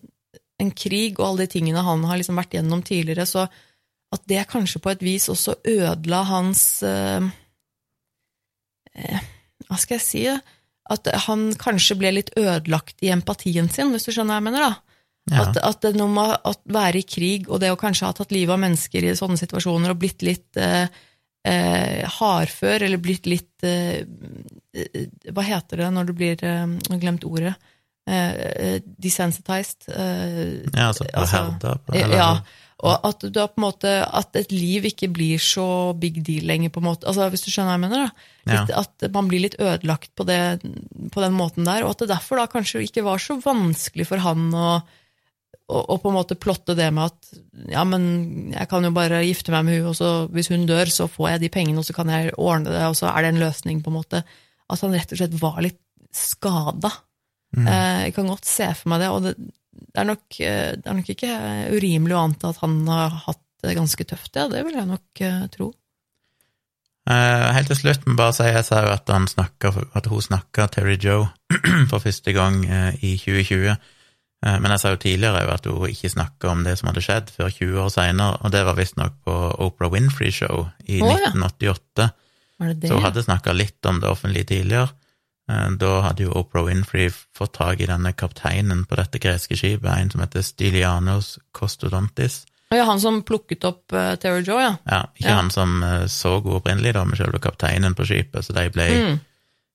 [0.62, 3.48] en krig og alle de tingene han har liksom vært gjennom tidligere, så
[4.14, 7.30] at det kanskje på et vis også ødela hans eh,
[8.94, 9.30] eh
[9.64, 10.24] Hva skal jeg si?
[10.94, 14.66] At han kanskje ble litt ødelagt i empatien sin, hvis du skjønner hva jeg mener?
[14.68, 14.93] da
[15.30, 15.40] ja.
[15.40, 18.32] At, at, det noe med å være i krig, og det å kanskje ha tatt
[18.34, 20.84] livet av mennesker i sånne situasjoner og blitt litt eh,
[21.48, 24.04] eh, hardfør, eller blitt litt eh,
[25.32, 27.54] Hva heter det når du blir eh, Glemt ordet.
[28.04, 29.88] Eh, eh, desensitized.
[29.88, 31.78] ja, altså, altså herda?
[32.12, 32.28] Ja.
[32.84, 36.72] Og at, du på en måte, at et liv ikke blir så big deal lenger,
[36.74, 37.08] på en måte.
[37.08, 38.02] Altså, hvis du skjønner hva jeg mener?
[38.02, 38.26] da.
[38.50, 38.82] Litt, ja.
[38.82, 40.40] At man blir litt ødelagt på, det,
[41.14, 44.20] på den måten der, og at det derfor da kanskje ikke var så vanskelig for
[44.26, 44.68] han å
[45.72, 48.02] og, på en måte plotte det med at ja, men
[48.52, 51.34] jeg kan jo bare gifte meg med hun, og så hvis hun dør, så får
[51.34, 53.80] jeg de pengene, og så kan jeg ordne det, og så er det en løsning,
[53.80, 54.20] på en måte.
[54.68, 55.80] At han rett og slett var litt
[56.14, 56.90] skada.
[57.56, 57.68] Mm.
[57.70, 60.84] Eh, jeg kan godt se for meg det, og det, det, er nok, eh, det,
[60.84, 61.32] er nok, ikke
[61.72, 65.24] urimelig å anta at han har hatt det ganske tøft, ja, det vil jeg nok
[65.24, 65.70] eh, tro.
[67.04, 70.70] Uh, helt til slutt, men bare si jeg sa jo at, snakker, at hun snakka
[70.72, 71.26] Terry Joe
[71.90, 73.76] for første gang uh, i 2020.
[74.44, 77.30] Eh, Men jeg sa jo tidligere at hun ikke snakka om det som hadde skjedd,
[77.32, 81.30] før 20 år seinere, og det var visstnok på Oprah Winfrey Show i oh, ja.
[81.32, 82.10] 1988.
[82.60, 82.88] Det det?
[82.88, 84.88] Så hun hadde snakka litt om det offentlige tidligere.
[85.50, 89.88] Eh, Da hadde jo Oprah Winfrey fått tak i denne kapteinen på dette greske skipet,
[89.90, 92.44] en som heter Stylianos Kostodontis.
[92.74, 94.72] Ja, han som plukket opp uh, Terry Joe, ja.
[94.88, 95.34] Ja, ikke Ja.
[95.36, 98.86] han som uh, så henne opprinnelig, da, men selve kapteinen på skipet, så de ble
[98.94, 99.20] Mm.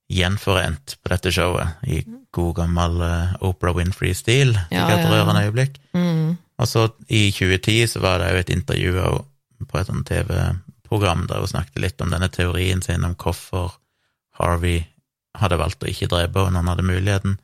[0.10, 2.02] Gjenforent på dette showet, i
[2.34, 4.56] god gammel eh, Oprah Winfrey-stil.
[4.74, 5.78] Ja, et ja, rørende øyeblikk.
[5.94, 6.38] Mm.
[6.60, 8.94] Og så i 2010 så var det jo et intervju
[9.70, 13.76] på et sånt TV-program der hun snakket litt om denne teorien sin om hvorfor
[14.40, 14.82] Harvey
[15.40, 17.38] hadde valgt å ikke drepe henne når han hadde muligheten,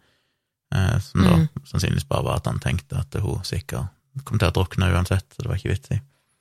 [0.76, 1.48] eh, som da Mm.
[1.70, 3.88] sannsynligvis bare var at han tenkte at hun sikkert
[4.24, 6.00] kom til å drukne uansett, så det var ikke vits i.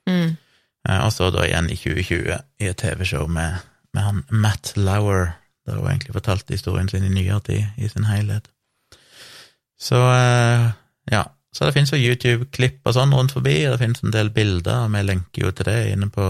[0.08, 0.36] Mm.
[0.88, 3.60] Eh, Og så da igjen i 2020 i et TV-show med,
[3.94, 5.34] med han Matt Lauer,
[5.66, 8.50] der hun egentlig fortalte historien sin i nyere tid i sin helhet.
[9.80, 10.66] Så eh,
[11.12, 14.30] ja, så det finnes jo YouTube-klipp og sånn rundt forbi, og det finnes en del
[14.34, 16.26] bilder, og vi lenker jo til det inne på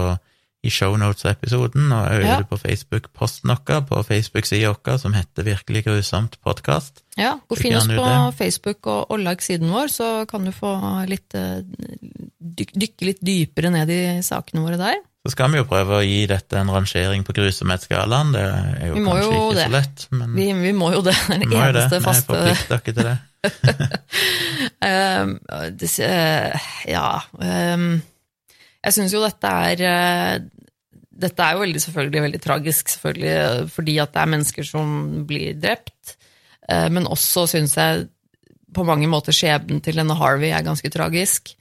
[0.65, 2.37] i shownotes-episoden, og er Ja.
[2.41, 7.03] på Facebook-posten vår, på Facebook-sida vår, som heter Virkelig grusomt podkast.
[7.17, 10.73] Ja, gå finn oss på Facebook og, og like siden vår, så kan du få
[11.07, 11.61] litt, eh,
[12.41, 14.97] dyk, dykke litt dypere ned i sakene våre der.
[15.25, 18.99] Så skal vi jo prøve å gi dette en rangering på grusomhetsskalaen, det er jo
[19.01, 19.63] kanskje jo ikke det.
[19.65, 21.15] så lett, men Vi, vi må jo det.
[21.25, 22.01] Det er den jo det.
[22.05, 23.15] faste Vi forplikter dere til det.
[24.85, 25.31] Ehm,
[25.79, 28.01] det- eh, Ja um,
[28.85, 30.39] Jeg syns jo dette er eh,
[31.15, 34.89] Dette er jo veldig, selvfølgelig veldig tragisk, selvfølgelig, eh, fordi at det er mennesker som
[35.29, 36.17] blir drept.
[36.69, 38.09] Eh, Men også syns jeg
[38.75, 41.53] på mange måter skjebnen til denne Harvey er ganske tragisk.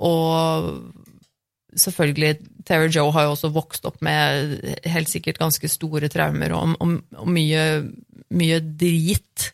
[0.00, 0.70] Og
[1.78, 6.76] selvfølgelig, Tara Joe har jo også vokst opp med helt sikkert ganske store traumer og,
[6.82, 7.66] og, og mye,
[8.34, 9.50] mye drit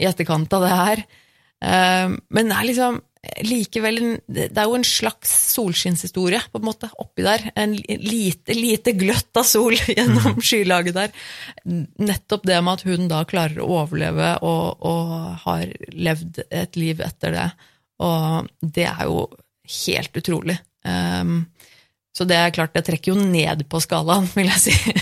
[0.00, 1.04] i etterkant av det her.
[1.64, 3.02] Eh, Men det er liksom
[3.44, 7.46] likevel en, Det er jo en slags solskinnshistorie, på en måte, oppi der.
[7.56, 11.14] En lite, lite gløtt av sol gjennom skylaget der.
[12.04, 15.14] Nettopp det med at hun da klarer å overleve og, og
[15.46, 17.48] har levd et liv etter det.
[18.04, 19.24] Og det er jo
[19.86, 20.58] helt utrolig.
[20.84, 21.46] Um,
[22.14, 24.94] så det er klart, det trekker jo ned på skalaen, vil jeg si.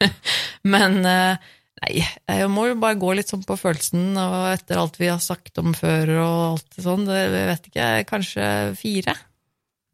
[0.72, 1.50] Men eh,
[1.82, 5.18] nei, jeg må jo bare gå litt sånn på følelsen, og etter alt vi har
[5.24, 9.16] sagt om før og alt sånn, det jeg vet ikke, kanskje fire?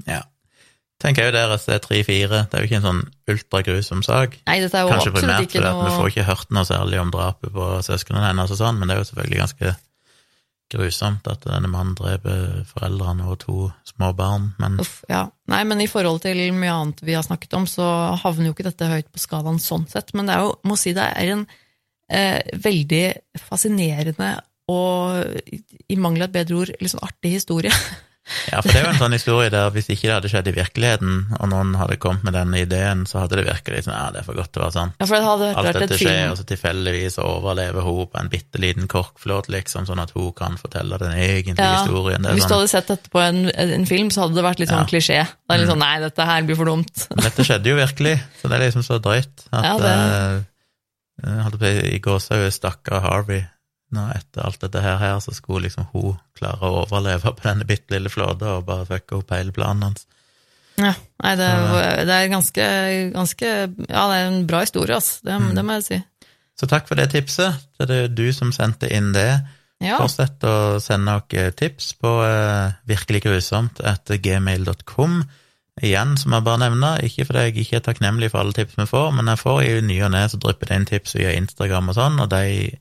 [0.05, 0.22] Ja.
[1.01, 2.45] Tenker jeg jo deres er tre-fire.
[2.49, 4.39] Det er jo ikke en sånn ultragrusom sak.
[4.49, 7.11] Nei, dette er jo Kanskje primært fordi at vi får ikke hørt noe særlig om
[7.12, 9.74] drapet på søsknene hennes og sånn, men det er jo selvfølgelig ganske
[10.73, 13.57] grusomt at denne mannen dreper foreldrene og to
[13.87, 15.25] små barn, men Uff, ja.
[15.53, 17.87] Nei, men i forhold til mye annet vi har snakket om, så
[18.23, 20.93] havner jo ikke dette høyt på skalaen sånn sett, men det er jo, må si
[20.97, 21.47] det er en
[22.11, 23.05] eh, veldig
[23.47, 24.35] fascinerende
[24.69, 25.62] og i-
[25.95, 27.71] i mangel av et bedre ord, litt sånn artig historie.
[28.51, 30.55] Ja, for det er jo en sånn historie der hvis ikke det hadde skjedd i
[30.57, 34.09] virkeligheten, og noen hadde kommet med denne ideen, så hadde det virket litt sånn ja,
[34.14, 34.97] det er for godt til å være sant.
[34.99, 38.20] Ja, for det hadde Alt vært dette et skjer, og så tilfeldigvis overlever hun på
[38.20, 42.27] en bitte liten korkflåt, liksom, sånn at hun kan fortelle den egentlige Ja, historien.
[42.27, 44.62] Det Hvis du sånn, hadde sett dette på en, en film, så hadde det vært
[44.64, 44.87] litt sånn Ja.
[44.87, 44.93] Mm.
[44.93, 45.20] klisjé.
[45.22, 47.07] Det er litt sånn, nei, dette her blir for dumt.
[47.14, 50.47] Men dette skjedde jo virkelig, så det er liksom så drøyt at Ja, det-
[51.24, 53.47] uh, i gåsehud stakkar Harvey.
[53.95, 57.66] Nå etter alt dette her, her, så skulle liksom hun klare å overleve på denne
[57.68, 60.07] bitte lille flåten og bare fucke opp hele planen hans.
[60.76, 60.91] Ja,
[61.22, 61.47] nei, det,
[62.05, 62.64] det er ganske,
[63.14, 63.47] ganske
[63.89, 65.22] Ja, det er en bra historie, altså.
[65.24, 65.55] Det, Mm.
[65.57, 66.01] det må jeg si.
[66.61, 67.62] Så takk for det tipset.
[67.78, 69.43] Det er du som sendte inn det.
[69.80, 75.18] Ja, Fortsett å sende dere tips på uh, virkeliggrusomt etter gmail.com.
[75.84, 78.87] Igjen, som jeg bare nevner, ikke fordi jeg ikke er takknemlig for alle tips vi
[78.89, 81.91] får, men jeg får i ny og ne så drypper det inn tips via Instagram
[81.93, 82.78] og sånn, og de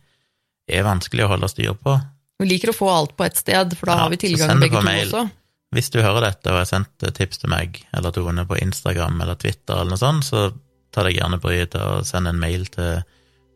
[0.68, 1.96] er vanskelig å holde styr på.
[2.42, 4.80] Vi liker å få alt på ett sted, for da Ja, har vi tilgang begge
[4.82, 5.08] to mail.
[5.08, 5.30] også.
[5.76, 9.36] Hvis du hører dette og har sendt tips til meg eller Tone på Instagram eller
[9.36, 10.54] Twitter eller noe sånt, så
[10.96, 13.02] ta deg gjerne bryet til å sende en mail til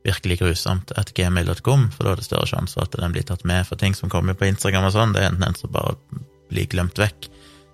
[0.07, 3.65] virkeliggrusomt at gmail.com, for da er det større sjanse for at den blir tatt med.
[3.67, 5.95] For ting som kommer på Instagram og sånn, det er en som bare
[6.49, 7.29] blir glemt vekk.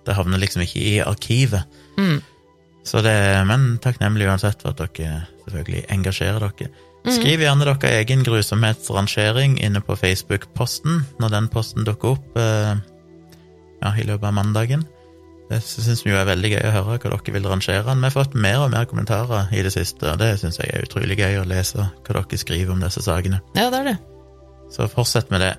[0.06, 1.64] Det havner liksom ikke i arkivet.
[1.98, 2.18] Mm.
[2.86, 3.14] Så det,
[3.48, 6.70] men takknemlig uansett for at dere selvfølgelig engasjerer dere.
[7.06, 12.74] Skriv gjerne dere egen grusomhetsrangering inne på Facebook-posten når den posten dukker opp eh,
[13.82, 14.82] ja, i løpet av mandagen.
[15.46, 18.02] Det syns vi jo er veldig gøy å høre hva dere vil rangere den.
[18.02, 20.88] Vi har fått mer og mer kommentarer i det siste, og det syns jeg er
[20.88, 23.38] utrolig gøy å lese hva dere skriver om disse sakene.
[23.54, 23.96] Ja, det er det.
[24.74, 25.54] Så fortsett med det.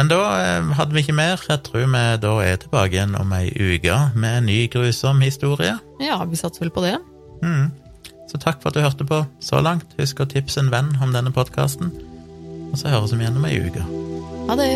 [0.00, 1.38] Men da eh, hadde vi ikke mer.
[1.46, 5.76] Jeg tror vi da er tilbake igjen om ei uke med en ny grusom historie.
[6.02, 6.96] Ja, vi satser vel på det.
[7.44, 7.70] Mm.
[8.32, 9.92] Så takk for at du hørte på så langt.
[10.00, 11.92] Husk å tipse en venn om denne podkasten.
[12.72, 13.84] Og så høres vi igjen om ei uke.
[14.48, 14.72] Ha det.